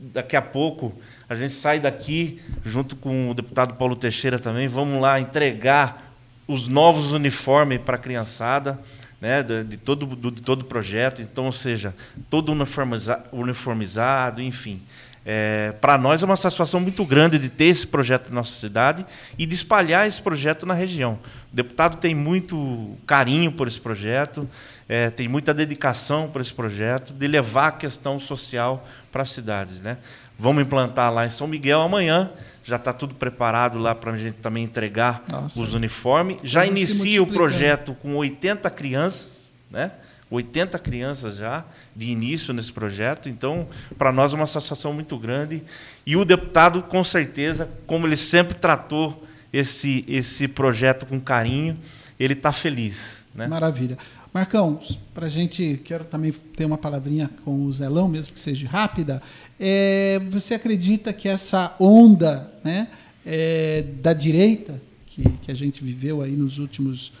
[0.00, 0.92] daqui a pouco,
[1.28, 6.12] a gente sai daqui, junto com o deputado Paulo Teixeira também, vamos lá entregar
[6.48, 8.78] os novos uniformes para a criançada.
[9.20, 11.94] né, de, de todo do, todo o projeto, então, ou seja,
[12.28, 14.82] todo uniformiza, uniformizado, enfim.
[15.28, 19.04] É, para nós é uma satisfação muito grande de ter esse projeto na nossa cidade
[19.36, 21.18] e de espalhar esse projeto na região.
[21.52, 24.48] O deputado tem muito carinho por esse projeto,
[24.88, 29.80] é, tem muita dedicação por esse projeto, de levar a questão social para as cidades.
[29.80, 29.98] Né?
[30.38, 32.30] Vamos implantar lá em São Miguel amanhã,
[32.62, 35.60] já está tudo preparado lá para a gente também entregar Nossa.
[35.60, 36.38] os uniformes.
[36.44, 39.90] Já inicia o projeto com 80 crianças, né?
[40.30, 41.64] 80 crianças já
[41.94, 45.62] de início nesse projeto, então para nós é uma satisfação muito grande.
[46.04, 51.78] E o deputado, com certeza, como ele sempre tratou esse, esse projeto com carinho,
[52.18, 53.24] ele está feliz.
[53.34, 53.46] Né?
[53.46, 53.96] Maravilha.
[54.32, 54.80] Marcão,
[55.14, 59.22] para a gente, quero também ter uma palavrinha com o Zelão, mesmo que seja rápida.
[59.58, 62.88] É, você acredita que essa onda né,
[63.24, 67.12] é, da direita, que, que a gente viveu aí nos últimos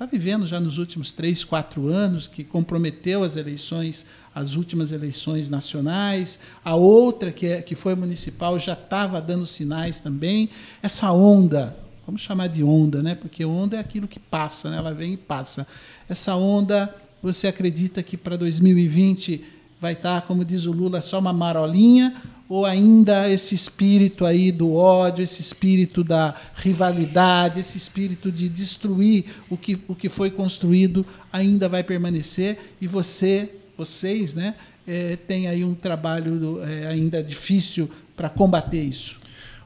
[0.00, 5.50] está vivendo já nos últimos três, quatro anos, que comprometeu as eleições, as últimas eleições
[5.50, 10.48] nacionais, a outra, que, é, que foi municipal, já estava dando sinais também.
[10.82, 11.76] Essa onda,
[12.06, 13.14] vamos chamar de onda, né?
[13.14, 14.78] porque onda é aquilo que passa, né?
[14.78, 15.66] ela vem e passa.
[16.08, 19.44] Essa onda, você acredita que para 2020
[19.78, 22.16] vai estar, tá, como diz o Lula, só uma marolinha
[22.50, 29.26] ou ainda esse espírito aí do ódio, esse espírito da rivalidade, esse espírito de destruir
[29.48, 33.48] o que, o que foi construído ainda vai permanecer e você,
[33.78, 39.20] vocês, né, é, tem aí um trabalho é, ainda difícil para combater isso.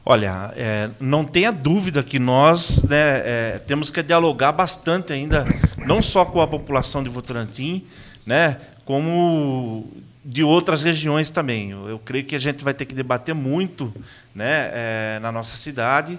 [0.05, 5.47] Olha, é, não tenha dúvida que nós né, é, temos que dialogar bastante ainda,
[5.87, 7.83] não só com a população de Votorantim,
[8.27, 9.89] né, como
[10.25, 11.71] de outras regiões também.
[11.71, 13.93] Eu, eu, creio que a gente vai ter que debater muito
[14.35, 16.19] né, é, na nossa cidade.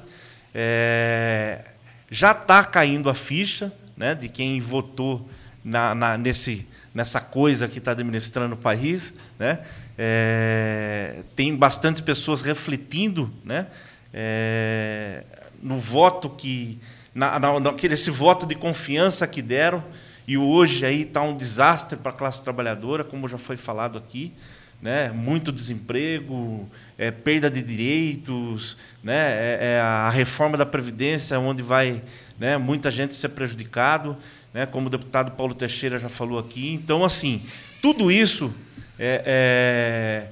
[0.54, 1.66] É,
[2.10, 5.28] já está caindo a ficha né, de quem votou
[5.64, 9.14] na, na, nesse, nessa coisa que está administrando o país.
[9.40, 9.60] Né?
[9.98, 13.66] É, tem bastante pessoas refletindo né,
[14.14, 15.24] é,
[15.62, 16.78] no voto que.
[17.14, 19.84] Na, na, naquele, esse voto de confiança que deram.
[20.28, 24.34] E hoje aí está um desastre para a classe trabalhadora, como já foi falado aqui,
[24.82, 25.12] né?
[25.12, 26.68] Muito desemprego,
[26.98, 29.14] é, perda de direitos, né?
[29.14, 32.02] É, é a reforma da previdência, onde vai
[32.40, 34.18] né, muita gente ser prejudicado,
[34.54, 34.66] né?
[34.66, 36.74] Como o deputado Paulo Teixeira já falou aqui.
[36.74, 37.42] Então, assim,
[37.82, 38.54] tudo isso
[38.98, 40.28] é, é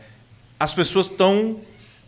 [0.60, 1.60] as pessoas estão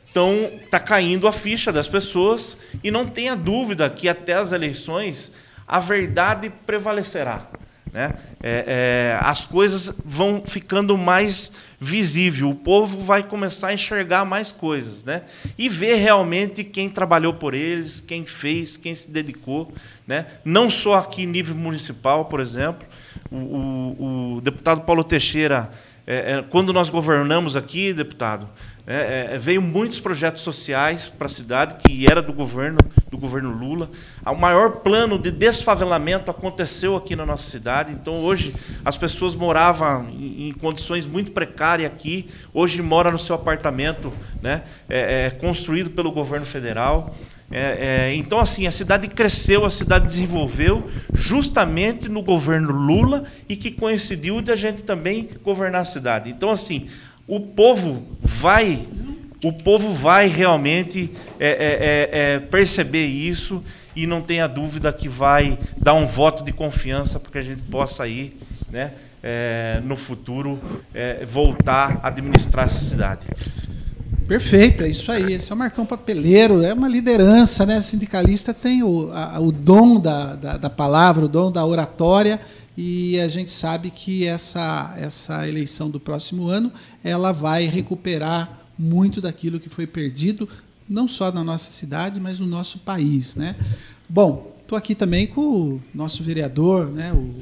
[0.09, 5.29] então está caindo a ficha das pessoas e não tenha dúvida que até as eleições
[5.67, 7.49] a verdade prevalecerá.
[7.95, 8.13] Né?
[8.43, 14.51] É, é, as coisas vão ficando mais visível, o povo vai começar a enxergar mais
[14.51, 15.21] coisas, né?
[15.57, 19.71] E ver realmente quem trabalhou por eles, quem fez, quem se dedicou,
[20.05, 20.25] né?
[20.43, 22.85] Não só aqui em nível municipal, por exemplo,
[23.31, 25.71] o, o, o deputado Paulo Teixeira,
[26.05, 28.49] é, é quando nós governamos aqui, deputado,
[28.87, 32.77] é, é, veio muitos projetos sociais para a cidade que era do governo
[33.09, 33.89] do governo Lula.
[34.25, 37.91] O maior plano de desfavelamento aconteceu aqui na nossa cidade.
[37.91, 42.27] Então hoje as pessoas moravam em, em condições muito precárias aqui.
[42.53, 47.15] Hoje mora no seu apartamento, né, é, é construído pelo governo federal.
[47.51, 53.55] É, é, então, assim, a cidade cresceu, a cidade desenvolveu justamente no governo Lula e
[53.55, 56.31] que coincidiu de a gente também governar a cidade.
[56.31, 56.87] Então, assim,
[57.27, 58.87] o povo vai,
[59.43, 63.63] o povo vai realmente é, é, é, é, perceber isso
[63.95, 67.63] e não tenha dúvida que vai dar um voto de confiança para que a gente
[67.63, 68.35] possa aí,
[68.71, 68.91] né,
[69.23, 70.59] é, no futuro,
[70.93, 73.25] é, voltar a administrar essa cidade.
[74.27, 75.33] Perfeito, é isso aí.
[75.33, 77.79] Esse é o Marcão Papeleiro, é uma liderança, né?
[77.79, 82.39] Sindicalista tem o, a, o dom da, da, da palavra, o dom da oratória
[82.77, 86.71] e a gente sabe que essa, essa eleição do próximo ano
[87.03, 90.47] ela vai recuperar muito daquilo que foi perdido,
[90.87, 93.35] não só na nossa cidade, mas no nosso país.
[93.35, 93.55] Né?
[94.09, 97.13] Bom, estou aqui também com o nosso vereador, né?
[97.13, 97.33] o,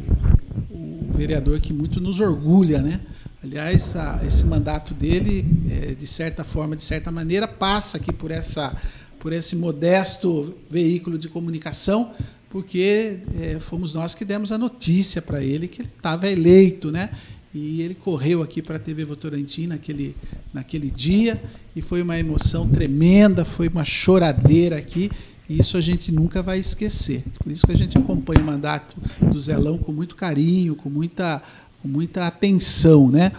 [0.72, 2.82] o vereador que muito nos orgulha.
[2.82, 3.02] Né?
[3.44, 8.30] Aliás, a, esse mandato dele, é, de certa forma, de certa maneira, passa aqui por,
[8.30, 8.76] essa,
[9.20, 12.12] por esse modesto veículo de comunicação,
[12.54, 17.10] porque é, fomos nós que demos a notícia para ele que ele estava eleito, né?
[17.52, 20.16] E ele correu aqui para a TV Votorantim naquele,
[20.54, 21.42] naquele dia
[21.76, 25.10] e foi uma emoção tremenda, foi uma choradeira aqui.
[25.50, 27.24] E isso a gente nunca vai esquecer.
[27.42, 31.42] Por isso que a gente acompanha o mandato do Zelão com muito carinho, com muita,
[31.82, 33.32] com muita atenção, né?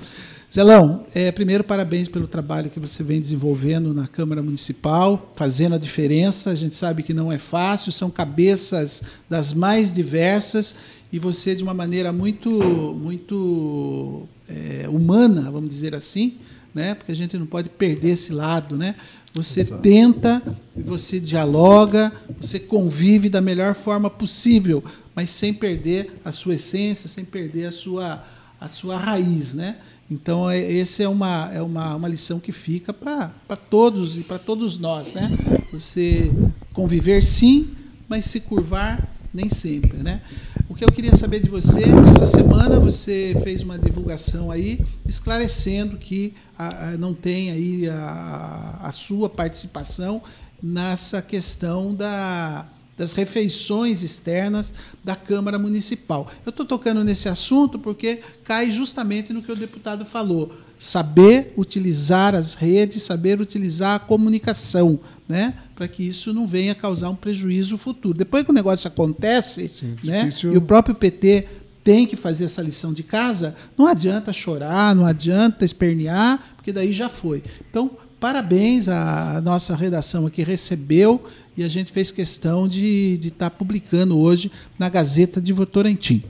[0.54, 5.78] Zelão, é, primeiro parabéns pelo trabalho que você vem desenvolvendo na Câmara Municipal, fazendo a
[5.78, 6.50] diferença.
[6.50, 10.76] A gente sabe que não é fácil, são cabeças das mais diversas
[11.12, 12.50] e você de uma maneira muito,
[12.96, 16.36] muito é, humana, vamos dizer assim,
[16.72, 16.94] né?
[16.94, 18.94] Porque a gente não pode perder esse lado, né?
[19.34, 20.40] Você tenta,
[20.76, 24.84] você dialoga, você convive da melhor forma possível,
[25.16, 28.24] mas sem perder a sua essência, sem perder a sua
[28.60, 29.76] a sua raiz, né?
[30.14, 34.38] Então, é, essa é uma, é uma, uma lição que fica para todos e para
[34.38, 35.12] todos nós.
[35.12, 35.28] Né?
[35.72, 36.30] Você
[36.72, 37.70] conviver sim,
[38.08, 39.98] mas se curvar nem sempre.
[39.98, 40.22] Né?
[40.68, 45.96] O que eu queria saber de você, essa semana você fez uma divulgação aí, esclarecendo
[45.96, 50.22] que a, a, não tem aí a, a sua participação
[50.62, 52.66] nessa questão da,
[52.96, 54.72] das refeições externas
[55.02, 56.30] da Câmara Municipal.
[56.44, 60.52] Eu estou tocando nesse assunto porque cai justamente no que o deputado falou.
[60.78, 65.54] Saber utilizar as redes, saber utilizar a comunicação, né?
[65.74, 68.16] para que isso não venha causar um prejuízo futuro.
[68.16, 70.32] Depois que o negócio acontece, Sim, né?
[70.42, 71.48] e o próprio PT
[71.82, 76.92] tem que fazer essa lição de casa, não adianta chorar, não adianta espernear, porque daí
[76.92, 77.42] já foi.
[77.68, 81.22] Então, parabéns à nossa redação aqui, recebeu
[81.56, 86.22] e a gente fez questão de estar tá publicando hoje na Gazeta de Votorantim.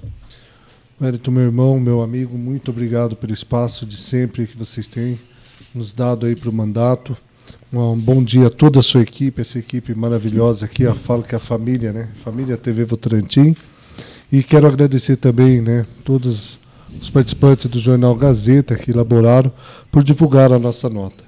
[1.00, 5.18] Wellington, meu irmão, meu amigo, muito obrigado pelo espaço de sempre que vocês têm
[5.74, 7.16] nos dado aí para o mandato.
[7.72, 11.34] Um bom dia a toda a sua equipe, essa equipe maravilhosa aqui, eu falo que
[11.34, 12.08] é a família, né?
[12.22, 13.56] Família TV Votorantim.
[14.30, 16.58] E quero agradecer também, né, todos
[17.00, 19.52] os participantes do jornal Gazeta que elaboraram
[19.90, 21.24] por divulgar a nossa nota.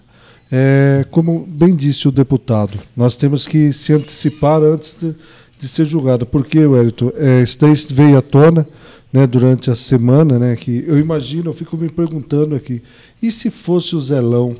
[0.51, 5.15] É, como bem disse o deputado, nós temos que se antecipar antes de,
[5.59, 6.25] de ser julgado.
[6.25, 8.67] Porque, Wellington, é, isso daí veio à tona
[9.13, 12.83] né, durante a semana, né, que eu imagino, eu fico me perguntando aqui,
[13.23, 14.57] e se fosse o Zelão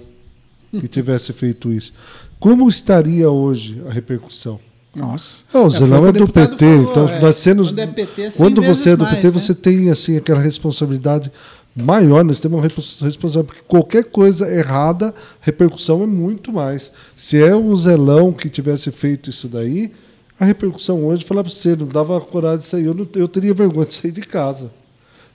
[0.73, 1.93] que tivesse feito isso?
[2.39, 4.61] Como estaria hoje a repercussão?
[4.95, 5.45] Nossa.
[5.53, 7.87] Não, o é, Zelão é, é do PT, falou, então é, nós sendo, quando, é
[7.87, 9.41] PT, quando você é do PT, mais, né?
[9.41, 11.31] você tem assim aquela responsabilidade
[11.77, 16.91] maior, nós temos uma responsabilidade, porque qualquer coisa errada, repercussão é muito mais.
[17.17, 19.93] Se é o Zelão que tivesse feito isso daí,
[20.41, 23.53] a repercussão hoje, falar para você, não dava coragem de sair, eu, não, eu teria
[23.53, 24.71] vergonha de sair de casa.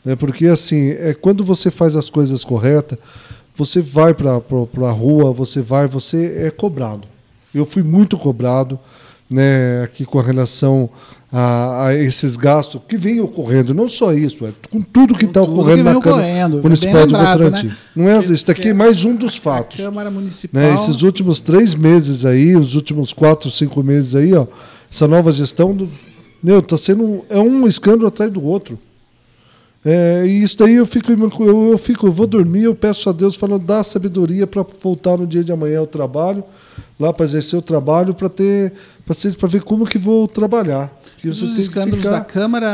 [0.04, 0.16] Né?
[0.16, 2.98] Porque, assim, é, quando você faz as coisas corretas,
[3.56, 7.08] você vai para a rua, você vai, você é cobrado.
[7.54, 8.80] Eu fui muito cobrado
[9.30, 10.90] né, aqui com relação
[11.32, 15.42] a, a, esses gastos que vêm ocorrendo, não só isso, é, com tudo que está
[15.42, 17.68] ocorrendo que na Câmara Municipal de Votorantim.
[17.68, 17.76] Né?
[17.96, 19.80] Não é, isso daqui é mais um dos fatos.
[19.80, 20.62] A Câmara Municipal.
[20.62, 24.46] Né, esses últimos três meses aí, os últimos quatro, cinco meses aí, ó,
[24.92, 25.88] essa nova gestão do.
[26.44, 28.78] Meu, tá sendo um, é um escândalo atrás do outro.
[29.84, 33.14] É, e isso daí eu fico, eu, eu fico, eu vou dormir, eu peço a
[33.14, 36.44] Deus falando, dá sabedoria para voltar no dia de amanhã ao trabalho,
[37.00, 38.74] lá para exercer o trabalho, para ter,
[39.06, 40.92] para ver como que vou trabalhar.
[41.28, 42.20] Os escândalos ficar...
[42.20, 42.68] da Câmara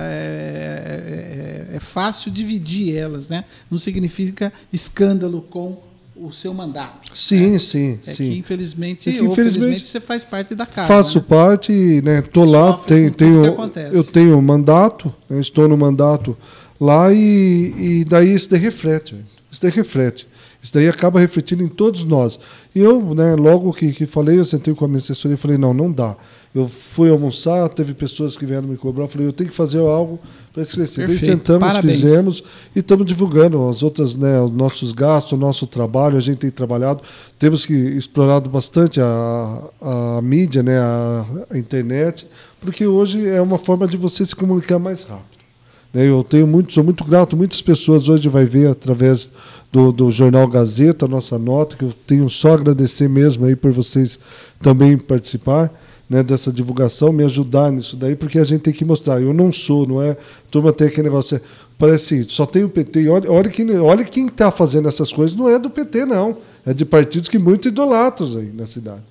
[0.00, 3.44] é, é, é, fácil dividir elas, né?
[3.70, 5.78] Não significa escândalo com
[6.14, 7.10] o seu mandato.
[7.14, 7.58] Sim, né?
[7.58, 8.30] sim, é sim.
[8.30, 10.88] Que, infelizmente, é que, infelizmente você faz parte da casa.
[10.88, 11.24] Faço né?
[11.28, 12.22] parte, né?
[12.22, 13.44] Tô lá, tenho, tenho,
[13.92, 15.40] eu tenho mandato, né?
[15.40, 16.36] estou no mandato
[16.80, 19.14] lá e, e daí isso daí reflete,
[19.50, 20.26] isso daí reflete.
[20.62, 22.40] Isso daí acaba refletindo em todos nós.
[22.74, 25.56] E eu, né, logo que, que falei, eu sentei com a minha assessoria e falei,
[25.56, 26.16] não, não dá.
[26.54, 29.78] Eu fui almoçar, teve pessoas que vieram me cobrar, eu falei, eu tenho que fazer
[29.78, 30.18] algo
[30.52, 31.06] para esclarecer.
[31.06, 32.00] Daí sentamos, Parabéns.
[32.00, 32.42] fizemos
[32.74, 36.50] e estamos divulgando as outras, né, os nossos gastos, o nosso trabalho, a gente tem
[36.50, 37.02] trabalhado,
[37.38, 42.26] temos que explorado bastante a, a mídia, né, a, a internet,
[42.58, 45.36] porque hoje é uma forma de você se comunicar mais rápido.
[45.92, 46.08] Né.
[46.08, 49.30] Eu tenho muito, sou muito grato, muitas pessoas hoje vai ver através
[49.70, 53.72] do, do jornal Gazeta, a nossa nota, que eu tenho só agradecer mesmo aí por
[53.72, 54.18] vocês
[54.60, 55.70] também participar.
[56.08, 59.20] Né, dessa divulgação, me ajudar nisso daí, porque a gente tem que mostrar.
[59.20, 60.16] Eu não sou, não é?
[60.52, 61.40] Turma tem aquele negócio,
[61.76, 63.08] parece assim, só tem o PT.
[63.08, 66.36] Olha, olha, quem, olha quem está fazendo essas coisas, não é do PT, não.
[66.64, 69.02] É de partidos que muito idolatram aí na cidade.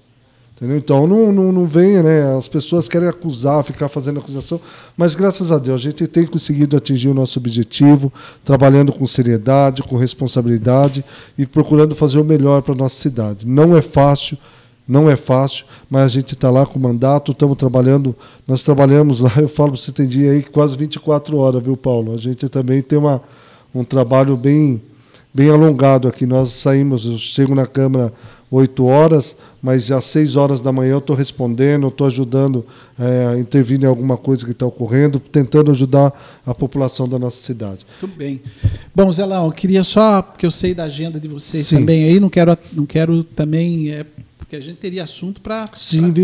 [0.56, 0.78] Entendeu?
[0.78, 2.38] Então não, não, não venha, né?
[2.38, 4.60] As pessoas querem acusar, ficar fazendo acusação,
[4.96, 9.84] mas graças a Deus a gente tem conseguido atingir o nosso objetivo, trabalhando com seriedade,
[9.84, 11.04] com responsabilidade
[11.38, 13.46] e procurando fazer o melhor para a nossa cidade.
[13.46, 14.38] Não é fácil,
[14.88, 18.16] não é fácil, mas a gente está lá com o mandato, estamos trabalhando,
[18.48, 22.14] nós trabalhamos lá, eu falo, você tem dia aí quase 24 horas, viu, Paulo?
[22.14, 23.22] A gente também tem uma,
[23.74, 24.82] um trabalho bem,
[25.34, 26.26] bem alongado aqui.
[26.26, 28.14] Nós saímos, eu chego na Câmara
[28.52, 32.64] 8 horas, mas às 6 horas da manhã eu estou respondendo, estou ajudando
[32.98, 36.14] é, a intervir em alguma coisa que está ocorrendo, tentando ajudar
[36.46, 37.86] a população da nossa cidade.
[38.00, 38.40] Tudo bem.
[38.94, 41.80] Bom, Zelão, eu queria só, porque eu sei da agenda de vocês Sim.
[41.80, 43.90] também aí, não quero, não quero também.
[43.90, 44.06] É,
[44.56, 45.70] porque a gente teria assunto para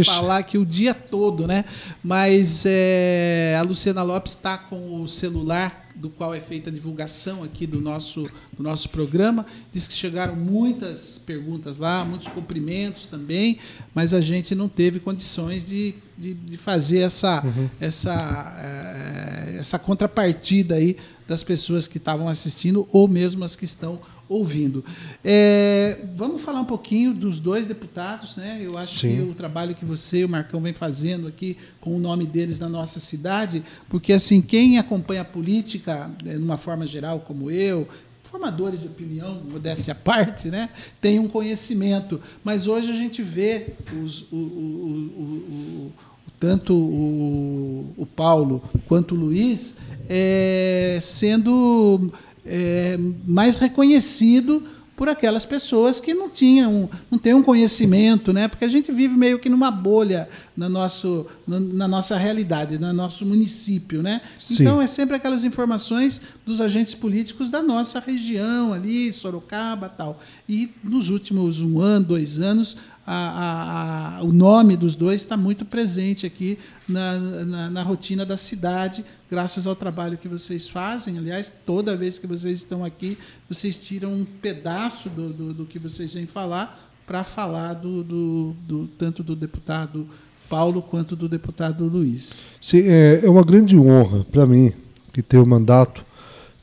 [0.05, 1.65] falar aqui o dia todo, né?
[2.03, 7.43] Mas é, a Luciana Lopes está com o celular do qual é feita a divulgação
[7.43, 9.45] aqui do nosso, do nosso programa.
[9.71, 13.57] Diz que chegaram muitas perguntas lá, muitos cumprimentos também,
[13.93, 17.69] mas a gente não teve condições de, de, de fazer essa, uhum.
[17.79, 20.95] essa, é, essa contrapartida aí
[21.27, 23.99] das pessoas que estavam assistindo ou mesmo as que estão
[24.31, 24.83] ouvindo.
[25.23, 28.59] É, vamos falar um pouquinho dos dois deputados, né?
[28.61, 29.15] Eu acho Sim.
[29.15, 32.57] que o trabalho que você e o Marcão vem fazendo aqui com o nome deles
[32.57, 37.51] na nossa cidade, porque assim quem acompanha a política, de né, uma forma geral, como
[37.51, 37.85] eu,
[38.23, 40.69] formadores de opinião, modéstia à parte, né,
[41.01, 42.21] tem um conhecimento.
[42.41, 45.91] Mas hoje a gente vê os, o, o, o,
[46.39, 49.77] tanto o, Paulo quanto o Luiz
[50.07, 52.11] é, sendo
[52.45, 54.63] é, mais reconhecido
[55.01, 58.47] por aquelas pessoas que não tinham, não têm um conhecimento, né?
[58.47, 62.93] Porque a gente vive meio que numa bolha na, nosso, na, na nossa realidade, no
[62.93, 64.21] nosso município, né?
[64.37, 64.61] Sim.
[64.61, 70.19] Então é sempre aquelas informações dos agentes políticos da nossa região ali, Sorocaba, tal.
[70.47, 75.65] E nos últimos um ano, dois anos, a, a, o nome dos dois está muito
[75.65, 81.17] presente aqui na, na, na, rotina da cidade, graças ao trabalho que vocês fazem.
[81.17, 83.17] Aliás, toda vez que vocês estão aqui,
[83.49, 88.55] vocês tiram um pedaço do, do, do que vocês vêm falar para falar do, do,
[88.67, 90.07] do, tanto do deputado
[90.47, 92.43] Paulo quanto do deputado Luiz.
[92.59, 94.71] Sim, é, é uma grande honra para mim
[95.11, 96.05] que ter o mandato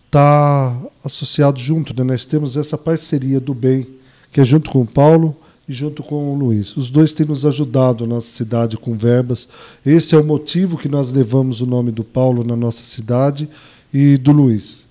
[0.06, 1.94] estar tá associado junto.
[1.96, 2.04] Né?
[2.04, 3.86] Nós temos essa parceria do bem,
[4.32, 5.36] que é junto com o Paulo
[5.68, 6.76] e junto com o Luiz.
[6.76, 9.48] Os dois têm nos ajudado na nossa cidade com verbas.
[9.84, 13.48] Esse é o motivo que nós levamos o nome do Paulo na nossa cidade
[13.92, 14.86] e do Luiz.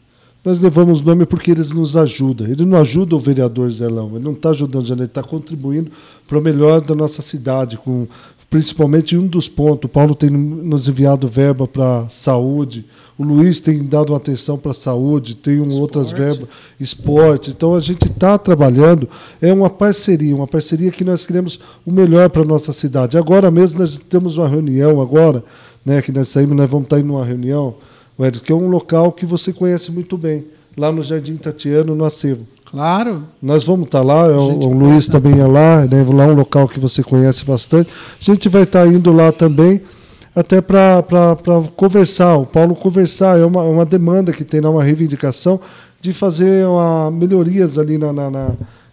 [0.45, 2.47] Nós levamos o nome porque eles nos ajudam.
[2.47, 5.91] Ele não ajuda o vereador Zelão, ele não está ajudando, ele está contribuindo
[6.27, 8.07] para o melhor da nossa cidade, com
[8.49, 9.87] principalmente um dos pontos.
[9.87, 12.85] O Paulo tem nos enviado verba para saúde,
[13.17, 16.47] o Luiz tem dado uma atenção para a saúde, tem um outras verbas,
[16.79, 17.49] esporte.
[17.49, 19.09] Então a gente está trabalhando,
[19.41, 23.17] é uma parceria, uma parceria que nós queremos o melhor para a nossa cidade.
[23.17, 25.43] Agora mesmo nós temos uma reunião agora,
[25.83, 27.75] né, que nós saímos, nós vamos estar tá indo numa reunião,
[28.43, 30.45] que é um local que você conhece muito bem,
[30.75, 32.45] lá no Jardim Tatiano, no Acervo.
[32.69, 33.23] Claro.
[33.41, 36.35] Nós vamos estar tá lá, o, o Luiz também é lá, né, lá é um
[36.35, 37.89] local que você conhece bastante.
[38.19, 39.81] A gente vai estar tá indo lá também,
[40.35, 41.01] até para
[41.75, 45.59] conversar, o Paulo conversar, é uma, uma demanda que tem, uma reivindicação
[46.01, 48.49] de fazer uma, melhorias ali na, na, na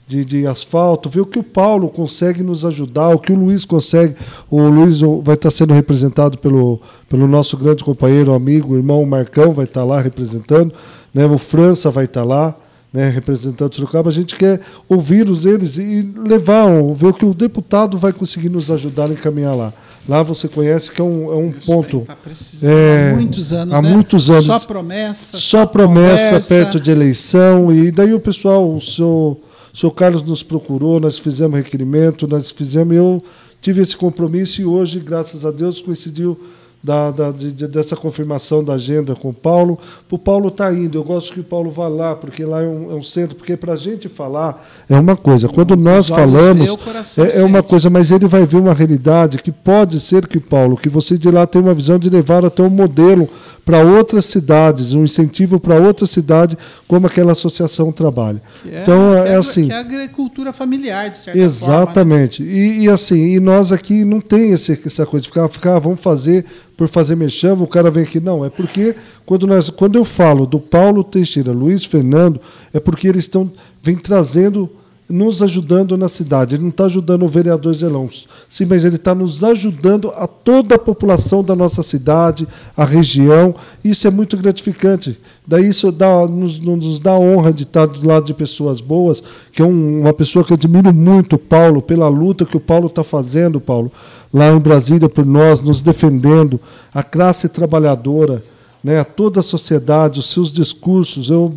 [0.07, 3.64] de, de, asfalto, ver o que o Paulo consegue nos ajudar, o que o Luiz
[3.64, 4.14] consegue.
[4.51, 9.53] O Luiz vai estar tá sendo representado pelo, pelo nosso grande companheiro, amigo, irmão Marcão,
[9.53, 10.72] vai estar lá representando,
[11.12, 11.27] né?
[11.27, 12.55] o França vai estar lá
[12.95, 17.24] né, representando o Sorocaba, a gente quer ouvir os eles e levar, ver o que
[17.24, 19.72] o deputado vai conseguir nos ajudar a encaminhar lá.
[20.09, 22.03] Lá você conhece que é um, é um ponto.
[22.03, 23.74] Está precisando é, há muitos anos.
[23.74, 23.90] Há né?
[23.90, 24.45] muitos anos.
[24.45, 25.36] Só promessa.
[25.36, 26.55] Só promessa conversa.
[26.55, 27.74] perto de eleição.
[27.74, 29.38] E daí o pessoal, o senhor,
[29.72, 32.95] o senhor Carlos nos procurou, nós fizemos requerimento, nós fizemos.
[32.95, 33.24] Eu
[33.61, 36.38] tive esse compromisso e hoje, graças a Deus, coincidiu
[36.85, 39.78] da, da de, dessa confirmação da agenda com o Paulo.
[40.11, 42.93] O Paulo está indo, eu gosto que o Paulo vá lá, porque lá é um,
[42.93, 46.76] é um centro, porque para a gente falar é uma coisa, quando nós falamos
[47.18, 50.76] é, é, uma coisa, mas ele vai ver uma realidade que pode ser que, Paulo,
[50.76, 53.28] que você de lá tem uma visão de levar até um modelo
[53.64, 56.57] para outras cidades, um incentivo para outra cidade,
[56.87, 58.43] como aquela associação trabalha.
[58.70, 59.66] É, então é, é, assim.
[59.66, 62.43] Que é a agricultura familiar, de certa Exatamente.
[62.43, 62.59] Forma, né?
[62.59, 66.00] e, e, assim, e nós aqui não tem esse, essa coisa de ficar, ficar, vamos
[66.00, 66.45] fazer
[66.76, 68.21] por fazer mexame, o cara vem aqui.
[68.21, 68.95] Não, é porque
[69.25, 72.41] quando, nós, quando eu falo do Paulo Teixeira, Luiz Fernando,
[72.72, 73.51] é porque eles estão
[73.83, 74.71] vem trazendo
[75.09, 76.55] nos ajudando na cidade.
[76.55, 78.09] Ele não está ajudando o vereador Zelão,
[78.49, 83.55] sim, mas ele está nos ajudando a toda a população da nossa cidade, a região.
[83.84, 85.18] Isso é muito gratificante.
[85.46, 89.22] Daí isso dá, nos, nos dá a honra de estar do lado de pessoas boas,
[89.53, 92.87] que é um, uma pessoa que eu admiro muito, Paulo, pela luta que o Paulo
[92.87, 93.92] está fazendo, Paulo,
[94.34, 96.61] lá em Brasília por nós, nos defendendo,
[96.92, 98.42] a classe trabalhadora,
[98.82, 101.30] né, toda a sociedade, os seus discursos.
[101.30, 101.54] Eu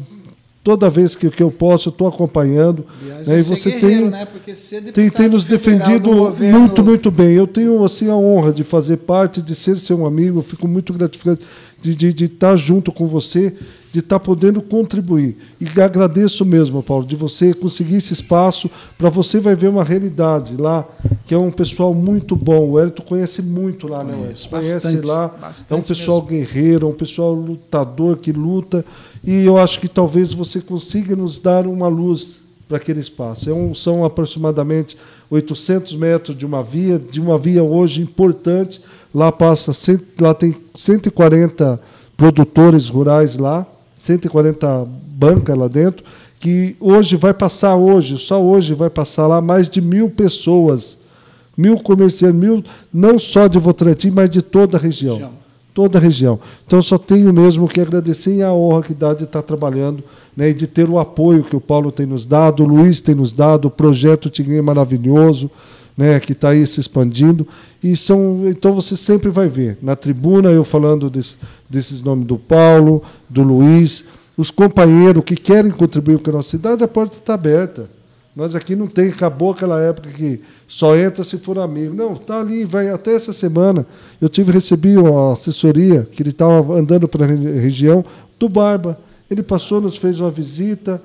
[0.64, 2.86] toda vez que, que eu posso, eu estou acompanhando.
[3.02, 3.40] Aliás, né?
[3.40, 4.28] E você tem, né?
[4.94, 7.34] tem, tem nos defendido muito, muito bem.
[7.34, 11.40] Eu tenho assim, a honra de fazer parte, de ser seu amigo, fico muito gratificado.
[11.82, 13.54] De, de, de estar junto com você,
[13.92, 15.38] de estar podendo contribuir.
[15.60, 20.58] E agradeço mesmo, Paulo, de você conseguir esse espaço para você vai ver uma realidade
[20.58, 20.88] lá,
[21.26, 22.72] que é um pessoal muito bom.
[22.72, 25.28] O Hélito conhece muito lá, né, Conheço, Conhece bastante, lá.
[25.28, 26.30] Bastante é um pessoal mesmo.
[26.30, 28.84] guerreiro, é um pessoal lutador que luta.
[29.24, 33.50] E eu acho que talvez você consiga nos dar uma luz para aquele espaço.
[33.50, 34.98] É um, são aproximadamente
[35.30, 38.82] 800 metros de uma via, de uma via hoje importante.
[39.14, 39.72] Lá passa,
[40.20, 41.80] lá tem 140
[42.16, 43.66] produtores rurais lá,
[43.96, 46.04] 140 bancas lá dentro,
[46.40, 50.98] que hoje vai passar hoje, só hoje vai passar lá mais de mil pessoas,
[51.56, 52.64] mil comerciantes, mil,
[52.94, 55.32] não só de Votorantim, mas de toda a região.
[55.78, 56.40] Toda a região.
[56.66, 60.04] Então só tenho mesmo que agradecer e a honra que dá de estar trabalhando
[60.36, 63.14] né, e de ter o apoio que o Paulo tem nos dado, o Luiz tem
[63.14, 65.52] nos dado, o projeto Tigrinho maravilhoso,
[65.96, 67.48] né, que está aí se expandindo.
[67.84, 71.36] E são, então você sempre vai ver na tribuna eu falando desse,
[71.70, 74.04] desses nomes do Paulo, do Luiz,
[74.36, 77.88] os companheiros que querem contribuir com a nossa cidade, a porta está aberta.
[78.38, 81.96] Nós aqui não tem, acabou aquela época que só entra se for amigo.
[81.96, 83.84] Não, está ali, vai até essa semana.
[84.22, 88.06] Eu tive recebi uma assessoria que ele estava andando para a região
[88.38, 89.00] do Barba.
[89.28, 91.02] Ele passou, nos fez uma visita,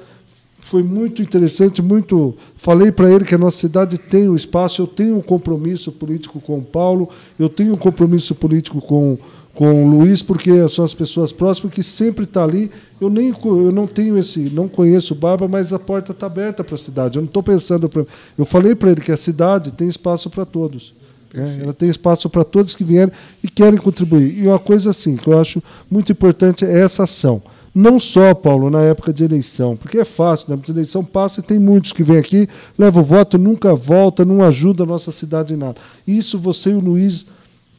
[0.60, 2.36] foi muito interessante, muito.
[2.54, 6.38] Falei para ele que a nossa cidade tem um espaço, eu tenho um compromisso político
[6.38, 9.16] com o Paulo, eu tenho um compromisso político com,
[9.54, 12.70] com o Luiz, porque são as pessoas próximas que sempre estão tá ali.
[13.00, 16.64] Eu nem eu não tenho esse, não conheço o Barba, mas a porta está aberta
[16.64, 17.18] para a cidade.
[17.18, 18.04] Eu não estou pensando pra,
[18.38, 20.94] Eu falei para ele que a cidade tem espaço para todos.
[21.34, 23.12] É, ela tem espaço para todos que vierem
[23.42, 24.38] e querem contribuir.
[24.38, 27.42] E uma coisa assim que eu acho muito importante é essa ação.
[27.74, 31.40] Não só, Paulo, na época de eleição, porque é fácil, na época de eleição passa
[31.40, 32.46] e tem muitos que vêm aqui,
[32.78, 35.80] levam o voto, nunca volta, não ajuda a nossa cidade em nada.
[36.06, 37.24] Isso você e o Luiz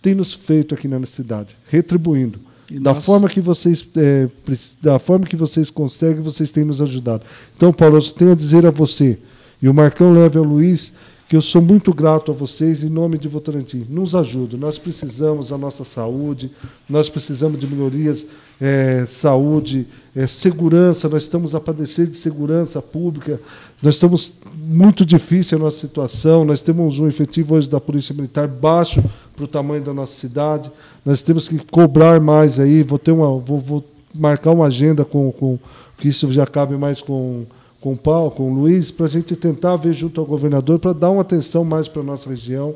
[0.03, 2.39] têm nos feito aqui na cidade, retribuindo.
[2.69, 3.05] E da nós...
[3.05, 4.27] forma que vocês é,
[4.81, 7.23] da forma que vocês conseguem, vocês têm nos ajudado.
[7.55, 9.17] Então, Paulo, eu tenho a dizer a você,
[9.61, 10.93] e o Marcão leva ao Luiz,
[11.29, 13.87] que eu sou muito grato a vocês em nome de Votorantim.
[13.89, 16.51] Nos ajudem, nós precisamos da nossa saúde,
[16.89, 18.27] nós precisamos de melhorias
[18.59, 23.39] é, saúde, é, segurança, nós estamos a padecer de segurança pública,
[23.81, 28.47] nós estamos muito difícil a nossa situação, nós temos um efetivo hoje da Polícia Militar
[28.47, 29.03] baixo
[29.35, 30.71] para o tamanho da nossa cidade,
[31.05, 33.83] nós temos que cobrar mais aí, vou ter uma, vou, vou
[34.13, 35.57] marcar uma agenda com, com
[35.97, 37.45] que isso já cabe mais com
[37.83, 40.93] com o Paulo, com o Luiz, para a gente tentar ver junto ao governador para
[40.93, 42.73] dar uma atenção mais para a nossa região.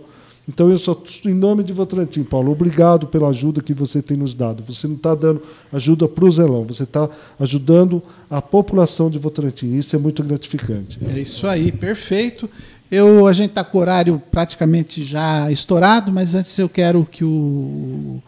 [0.50, 4.34] Então, eu só, em nome de Votorantim, Paulo, obrigado pela ajuda que você tem nos
[4.34, 4.64] dado.
[4.64, 7.10] Você não está dando ajuda para o Zelão, você está
[7.40, 9.78] ajudando a população de Votorantim.
[9.78, 11.00] Isso é muito gratificante.
[11.06, 12.50] É isso aí, perfeito.
[12.90, 17.24] Eu, a gente está com o horário praticamente já estourado, mas antes eu quero que
[17.24, 18.22] o,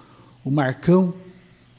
[0.44, 1.14] o Marcão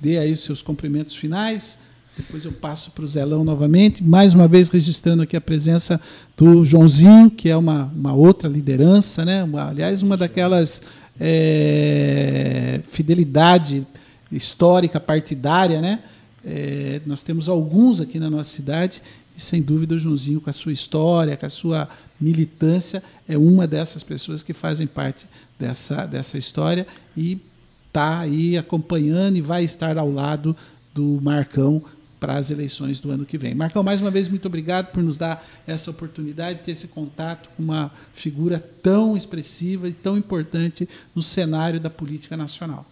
[0.01, 1.79] dê aí os seus cumprimentos finais
[2.21, 5.99] depois eu passo para o Zelão novamente, mais uma vez registrando aqui a presença
[6.37, 9.43] do Joãozinho, que é uma, uma outra liderança, né?
[9.43, 10.83] Uma, aliás, uma daquelas
[11.19, 13.87] é, fidelidade
[14.31, 16.01] histórica partidária, né?
[16.45, 19.03] É, nós temos alguns aqui na nossa cidade
[19.41, 21.89] e sem dúvida o Joãozinho com a sua história, com a sua
[22.21, 25.27] militância é uma dessas pessoas que fazem parte
[25.59, 26.87] dessa dessa história
[27.17, 27.41] e
[27.87, 30.55] está aí acompanhando e vai estar ao lado
[30.95, 31.83] do Marcão
[32.21, 33.55] para as eleições do ano que vem.
[33.55, 37.49] Marcão, mais uma vez, muito obrigado por nos dar essa oportunidade de ter esse contato
[37.57, 42.85] com uma figura tão expressiva e tão importante no cenário da política nacional.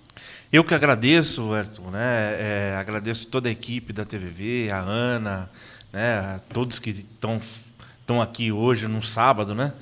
[0.52, 2.00] Eu que agradeço, Ayrton, né?
[2.00, 5.50] É, agradeço toda a equipe da TVV, a Ana,
[5.93, 6.40] né?
[6.52, 7.40] todos que estão
[8.01, 9.73] estão aqui hoje, num sábado, né?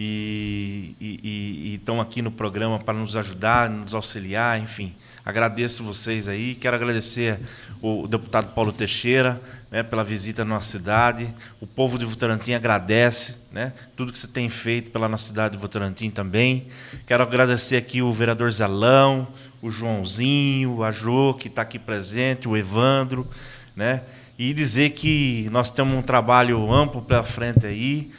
[0.00, 4.94] e estão aqui no programa para nos ajudar, nos auxiliar, enfim.
[5.24, 6.54] Agradeço vocês aí.
[6.54, 7.40] Quero agradecer
[7.82, 9.40] o deputado Paulo Teixeira
[9.70, 11.34] né, pela visita à nossa cidade.
[11.60, 15.60] O povo de Votorantim agradece né, tudo que você tem feito pela nossa cidade de
[15.60, 16.68] Votorantim também.
[17.06, 19.26] Quero agradecer aqui o vereador Zelão,
[19.60, 23.28] o Joãozinho, a Jo, que está aqui presente, o Evandro,
[23.74, 24.02] né,
[24.38, 28.10] e dizer que nós temos um trabalho amplo pela frente aí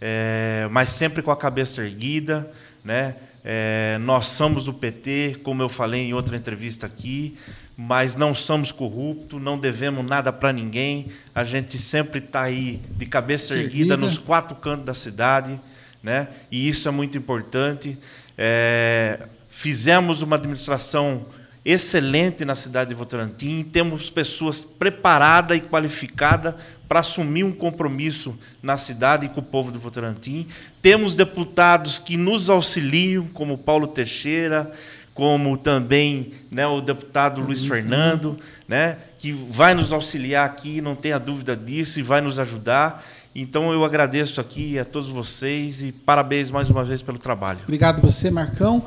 [0.00, 2.50] é, mas sempre com a cabeça erguida.
[2.84, 3.16] Né?
[3.44, 7.36] É, nós somos o PT, como eu falei em outra entrevista aqui,
[7.76, 11.08] mas não somos corruptos, não devemos nada para ninguém.
[11.34, 15.60] A gente sempre está aí de cabeça erguida nos quatro cantos da cidade,
[16.02, 16.28] né?
[16.50, 17.98] e isso é muito importante.
[18.36, 21.26] É, fizemos uma administração
[21.70, 26.54] excelente na cidade de Votorantim, temos pessoas preparadas e qualificadas
[26.88, 30.46] para assumir um compromisso na cidade e com o povo de Votorantim.
[30.80, 34.70] Temos deputados que nos auxiliam, como Paulo Teixeira,
[35.12, 41.18] como também né, o deputado Luiz Fernando, né, que vai nos auxiliar aqui, não tenha
[41.18, 43.04] dúvida disso, e vai nos ajudar.
[43.34, 47.60] Então eu agradeço aqui a todos vocês e parabéns mais uma vez pelo trabalho.
[47.64, 48.82] Obrigado você, Marcão.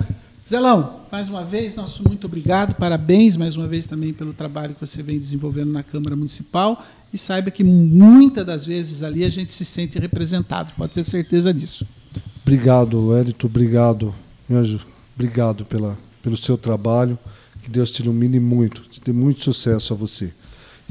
[0.47, 4.81] Zelão, mais uma vez, nosso muito obrigado, parabéns mais uma vez também pelo trabalho que
[4.81, 9.53] você vem desenvolvendo na Câmara Municipal e saiba que muitas das vezes ali a gente
[9.53, 11.85] se sente representado, pode ter certeza disso.
[12.41, 14.15] Obrigado, Edito, obrigado,
[14.49, 14.81] Anjo,
[15.15, 17.17] obrigado pela, pelo seu trabalho.
[17.61, 20.33] Que Deus te ilumine muito, te dê muito sucesso a você.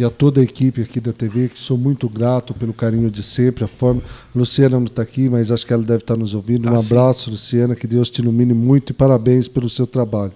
[0.01, 3.22] E a toda a equipe aqui da TV, que sou muito grato pelo carinho de
[3.22, 4.01] sempre, a forma.
[4.35, 6.70] Luciana não está aqui, mas acho que ela deve estar nos ouvindo.
[6.70, 7.31] Um ah, abraço, sim.
[7.32, 10.32] Luciana, que Deus te ilumine muito e parabéns pelo seu trabalho.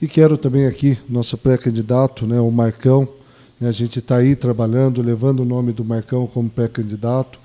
[0.00, 3.08] E quero também aqui, nosso pré-candidato, né, o Marcão.
[3.60, 7.40] Né, a gente está aí trabalhando, levando o nome do Marcão como pré-candidato.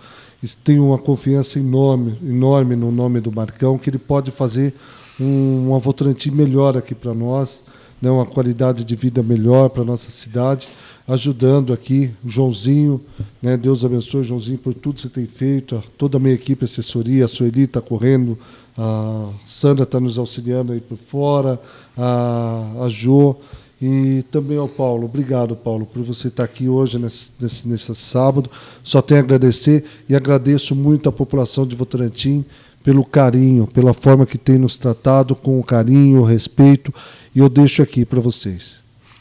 [0.63, 4.76] Tenho uma confiança enorme, enorme no nome do Marcão, que ele pode fazer
[5.19, 7.63] um, uma Votorantim melhor aqui para nós,
[7.99, 10.69] né, uma qualidade de vida melhor para a nossa cidade,
[11.10, 13.02] ajudando aqui o Joãozinho.
[13.41, 17.26] Né, Deus abençoe, Joãozinho, por tudo que você tem feito, toda a minha equipe, assessoria,
[17.26, 18.38] a Sueli está correndo,
[18.77, 21.60] a Sandra está nos auxiliando aí por fora,
[21.98, 23.36] a, a Jo.
[23.81, 28.49] E também ao Paulo, obrigado, Paulo, por você estar aqui hoje, nesse, nesse, nesse sábado.
[28.84, 32.44] Só tenho a agradecer e agradeço muito a população de Votorantim
[32.84, 36.94] pelo carinho, pela forma que tem nos tratado com carinho, respeito.
[37.34, 38.80] E eu deixo aqui para vocês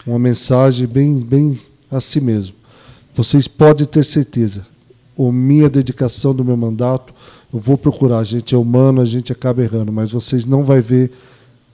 [0.09, 1.57] uma mensagem bem, bem
[1.91, 2.55] assim mesmo.
[3.15, 4.67] Vocês podem ter certeza,
[5.19, 7.13] a minha dedicação do meu mandato,
[7.53, 8.19] eu vou procurar.
[8.19, 11.11] A gente é humano, a gente acaba errando, mas vocês não vai ver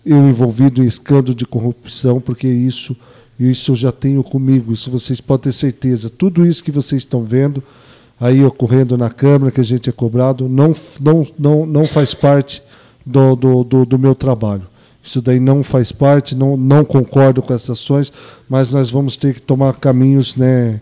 [0.04, 2.94] eu envolvido em escândalo de corrupção, porque isso,
[3.40, 4.72] isso eu já tenho comigo.
[4.72, 6.10] Isso vocês podem ter certeza.
[6.10, 7.62] Tudo isso que vocês estão vendo
[8.20, 12.62] aí ocorrendo na Câmara, que a gente é cobrado, não, não, não, não faz parte
[13.04, 14.62] do, do, do, do meu trabalho.
[15.04, 18.12] Isso daí não faz parte, não, não concordo com essas ações,
[18.48, 20.80] mas nós vamos ter que tomar caminhos, né,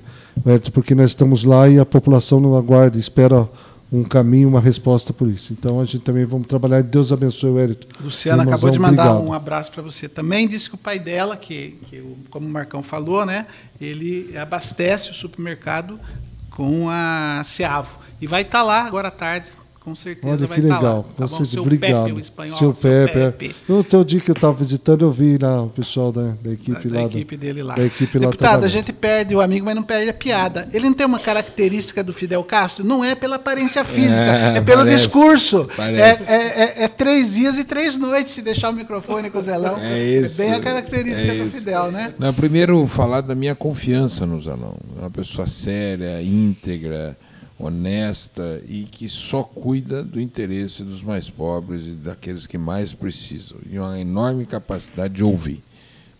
[0.72, 3.48] porque nós estamos lá e a população não aguarda, espera
[3.92, 5.52] um caminho, uma resposta por isso.
[5.52, 6.82] Então a gente também vamos trabalhar.
[6.82, 7.86] Deus abençoe o Hérito.
[8.02, 9.28] Luciana acabou de mandar obrigado.
[9.28, 10.08] um abraço para você.
[10.08, 13.46] Também disse que o pai dela, que, que como o Marcão falou, né,
[13.78, 16.00] ele abastece o supermercado
[16.48, 17.98] com a Seavo.
[18.18, 19.50] E vai estar tá lá agora à tarde,
[19.84, 20.96] com certeza Olha, vai que estar legal.
[20.96, 21.26] lá.
[21.26, 21.44] Tá bom?
[21.44, 22.04] Seu obrigado.
[22.04, 22.56] Pepe, o espanhol.
[22.56, 23.18] Seu, seu Pepe.
[23.18, 23.30] É.
[23.32, 23.56] Pepe.
[23.68, 26.88] No outro dia que eu estava visitando, eu vi lá o pessoal da, da equipe
[26.88, 27.08] da, lá.
[27.08, 27.74] Da equipe dele lá.
[27.74, 30.68] Da equipe lá Deputado, a gente perde o amigo, mas não perde a piada.
[30.72, 32.84] Ele não tem uma característica do Fidel Castro?
[32.84, 35.68] Não é pela aparência física, é, é pelo parece, discurso.
[35.76, 36.30] Parece.
[36.30, 39.42] É, é, é, é, três dias e três noites se deixar o microfone com o
[39.42, 39.78] Zelão.
[39.78, 42.14] É, isso, é bem a característica do Fidel, né?
[42.18, 44.76] Não, primeiro, falar da minha confiança no Zelão.
[44.96, 47.16] Uma pessoa séria, íntegra
[47.58, 53.58] honesta e que só cuida do interesse dos mais pobres e daqueles que mais precisam,
[53.70, 55.62] e uma enorme capacidade de ouvir.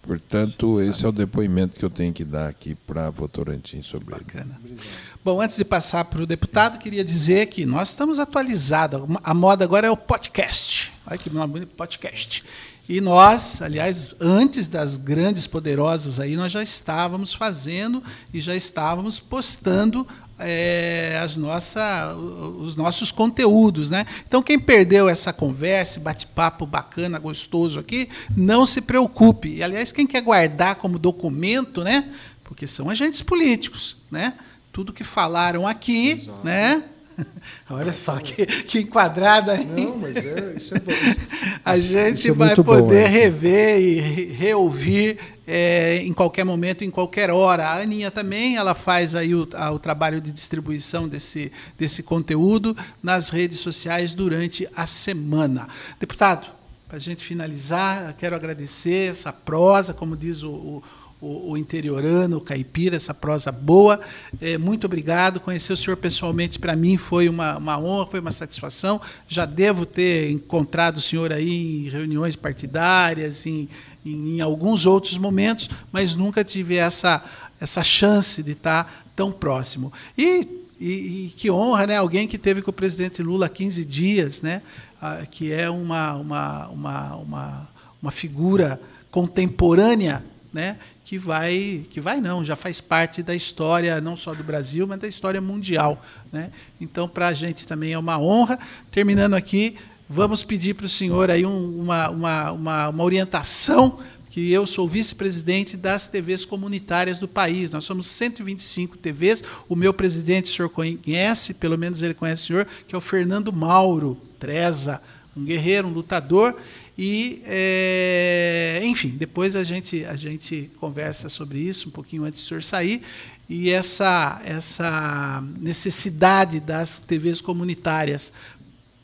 [0.03, 4.61] Portanto, esse é o depoimento que eu tenho que dar aqui para Votorantim sobre Bacana.
[4.65, 4.77] ele.
[5.25, 9.01] Bom, antes de passar para o deputado, queria dizer que nós estamos atualizados.
[9.23, 10.92] A moda agora é o podcast.
[11.07, 12.45] Olha que nome bonito, podcast.
[12.89, 18.03] E nós, aliás, antes das grandes poderosas aí, nós já estávamos fazendo
[18.33, 20.07] e já estávamos postando
[20.39, 23.91] é, as nossa, os nossos conteúdos.
[23.91, 24.07] Né?
[24.27, 29.57] Então, quem perdeu essa conversa, bate-papo bacana, gostoso aqui, não se preocupe.
[29.57, 32.13] E, aliás, quem quer guardar como documento, né?
[32.45, 34.35] porque são agentes políticos, né?
[34.73, 36.45] tudo que falaram aqui, Exato.
[36.45, 36.85] né?
[37.71, 39.57] Olha só que, que enquadrada.
[39.57, 40.93] Não, mas é, isso é bom.
[41.65, 43.07] A gente é vai poder bom, é.
[43.07, 44.01] rever e
[44.33, 47.67] reouvir é, em qualquer momento, em qualquer hora.
[47.67, 52.77] A Aninha também, ela faz aí o, a, o trabalho de distribuição desse, desse conteúdo
[53.03, 55.69] nas redes sociais durante a semana.
[55.99, 56.47] Deputado,
[56.89, 60.83] para a gente finalizar, quero agradecer essa prosa, como diz o, o
[61.23, 64.01] o, o, interiorano, o caipira, essa prosa boa.
[64.41, 65.39] É, muito obrigado.
[65.39, 69.01] Conhecer o senhor pessoalmente para mim foi uma, uma honra, foi uma satisfação.
[69.29, 73.69] Já devo ter encontrado o senhor aí em reuniões partidárias, em,
[74.05, 77.23] em, em alguns outros momentos, mas nunca tive essa,
[77.61, 79.93] essa chance de estar tão próximo.
[80.19, 80.49] E,
[80.81, 80.91] e,
[81.27, 81.97] e que honra, né?
[81.99, 84.61] Alguém que teve com o presidente Lula 15 dias, né?
[85.01, 87.69] Ah, que é uma, uma, uma, uma,
[88.03, 90.77] uma figura contemporânea né,
[91.13, 94.99] que vai, que vai não, já faz parte da história não só do Brasil, mas
[94.99, 96.03] da história mundial.
[96.33, 96.51] Né?
[96.81, 98.59] Então, para a gente também é uma honra.
[98.91, 99.77] Terminando aqui,
[100.09, 103.99] vamos pedir para o senhor aí um, uma, uma, uma, uma orientação
[104.31, 107.71] que eu sou vice-presidente das TVs comunitárias do país.
[107.71, 109.45] Nós somos 125 TVs.
[109.69, 113.03] O meu presidente, o senhor conhece, pelo menos ele conhece o senhor, que é o
[113.03, 115.03] Fernando Mauro Treza,
[115.37, 116.57] um guerreiro, um lutador.
[117.05, 122.47] E, é, enfim, depois a gente, a gente conversa sobre isso um pouquinho antes do
[122.47, 123.03] senhor sair.
[123.49, 128.33] E essa, essa necessidade das TVs comunitárias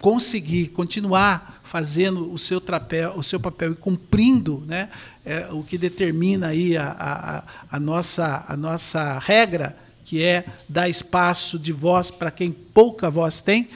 [0.01, 4.91] conseguir continuar fazendo o seu, trapéu, o seu papel e cumprindo né,
[5.27, 6.97] é, o que determina aí a,
[7.69, 13.11] a, a, nossa, a nossa regra, que é dar espaço de voz para quem pouca
[13.11, 13.69] voz tem,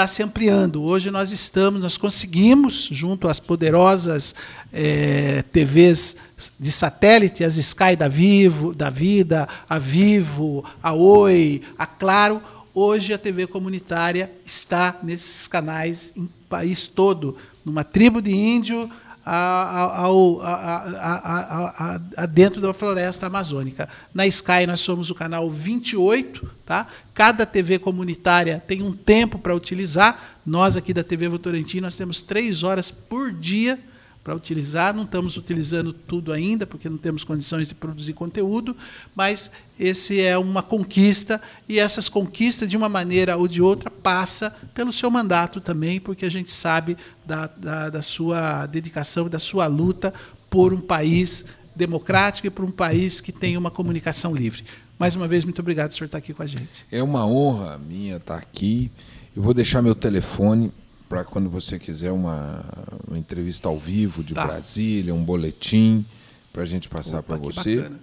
[0.00, 0.82] está se ampliando.
[0.82, 4.34] Hoje nós estamos, nós conseguimos, junto às poderosas
[4.72, 6.16] é, TVs
[6.58, 12.40] de satélite, as Sky da Vivo, da Vida, a Vivo, a Oi, a Claro,
[12.72, 18.90] hoje a TV comunitária está nesses canais em país todo, numa tribo de índio,
[19.24, 23.88] a, a, a, dentro da floresta amazônica.
[24.14, 26.86] Na Sky nós somos o canal 28, tá?
[27.12, 30.38] Cada TV comunitária tem um tempo para utilizar.
[30.44, 33.78] Nós aqui da TV Votorantim nós temos três horas por dia
[34.22, 34.94] para utilizar.
[34.94, 38.76] Não estamos utilizando tudo ainda, porque não temos condições de produzir conteúdo,
[39.14, 44.50] mas esse é uma conquista, e essas conquistas, de uma maneira ou de outra, passa
[44.74, 49.66] pelo seu mandato também, porque a gente sabe da, da, da sua dedicação, da sua
[49.66, 50.12] luta
[50.48, 54.64] por um país democrático e por um país que tem uma comunicação livre.
[54.98, 56.84] Mais uma vez, muito obrigado por estar aqui com a gente.
[56.92, 58.90] É uma honra minha estar aqui.
[59.34, 60.70] Eu vou deixar meu telefone
[61.10, 62.64] para quando você quiser uma,
[63.08, 64.46] uma, entrevista ao vivo de tá.
[64.46, 66.06] Brasília, um boletim
[66.52, 67.78] para a gente passar para você.
[67.78, 68.00] Bacana.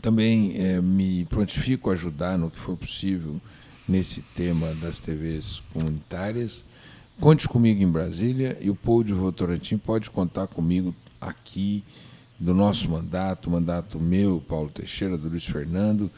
[0.00, 3.40] Também é, me prontifico a ajudar no que for possível
[3.88, 6.64] nesse tema das TVs comunitárias.
[7.18, 11.82] Conte comigo em Brasília e o povo de Votorantim pode contar comigo aqui
[12.38, 16.08] do nosso mandato, mandato meu, Paulo Teixeira, do Luiz Fernando,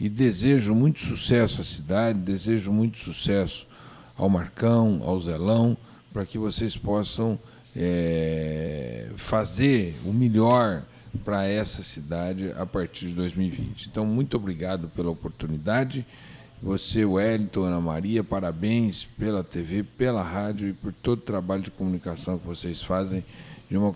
[0.00, 3.68] e desejo muito sucesso à cidade, desejo muito sucesso
[4.16, 5.76] ao Marcão, ao Zelão,
[6.12, 7.38] para que vocês possam
[7.76, 10.84] é, fazer o melhor
[11.24, 13.88] para essa cidade a partir de 2020.
[13.88, 16.06] Então, muito obrigado pela oportunidade.
[16.62, 21.70] Você, Wellington, Ana Maria, parabéns pela TV, pela rádio e por todo o trabalho de
[21.70, 23.24] comunicação que vocês fazem,
[23.68, 23.92] de uma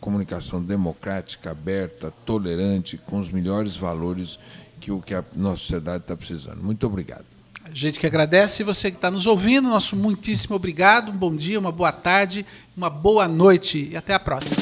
[0.00, 4.38] comunicação democrática, aberta, tolerante, com os melhores valores
[4.80, 6.62] que o que a nossa sociedade está precisando.
[6.62, 7.35] Muito obrigado
[7.76, 8.62] gente que agradece.
[8.62, 11.10] E você que está nos ouvindo, nosso muitíssimo obrigado.
[11.10, 12.46] Um bom dia, uma boa tarde,
[12.76, 14.56] uma boa noite e até a próxima.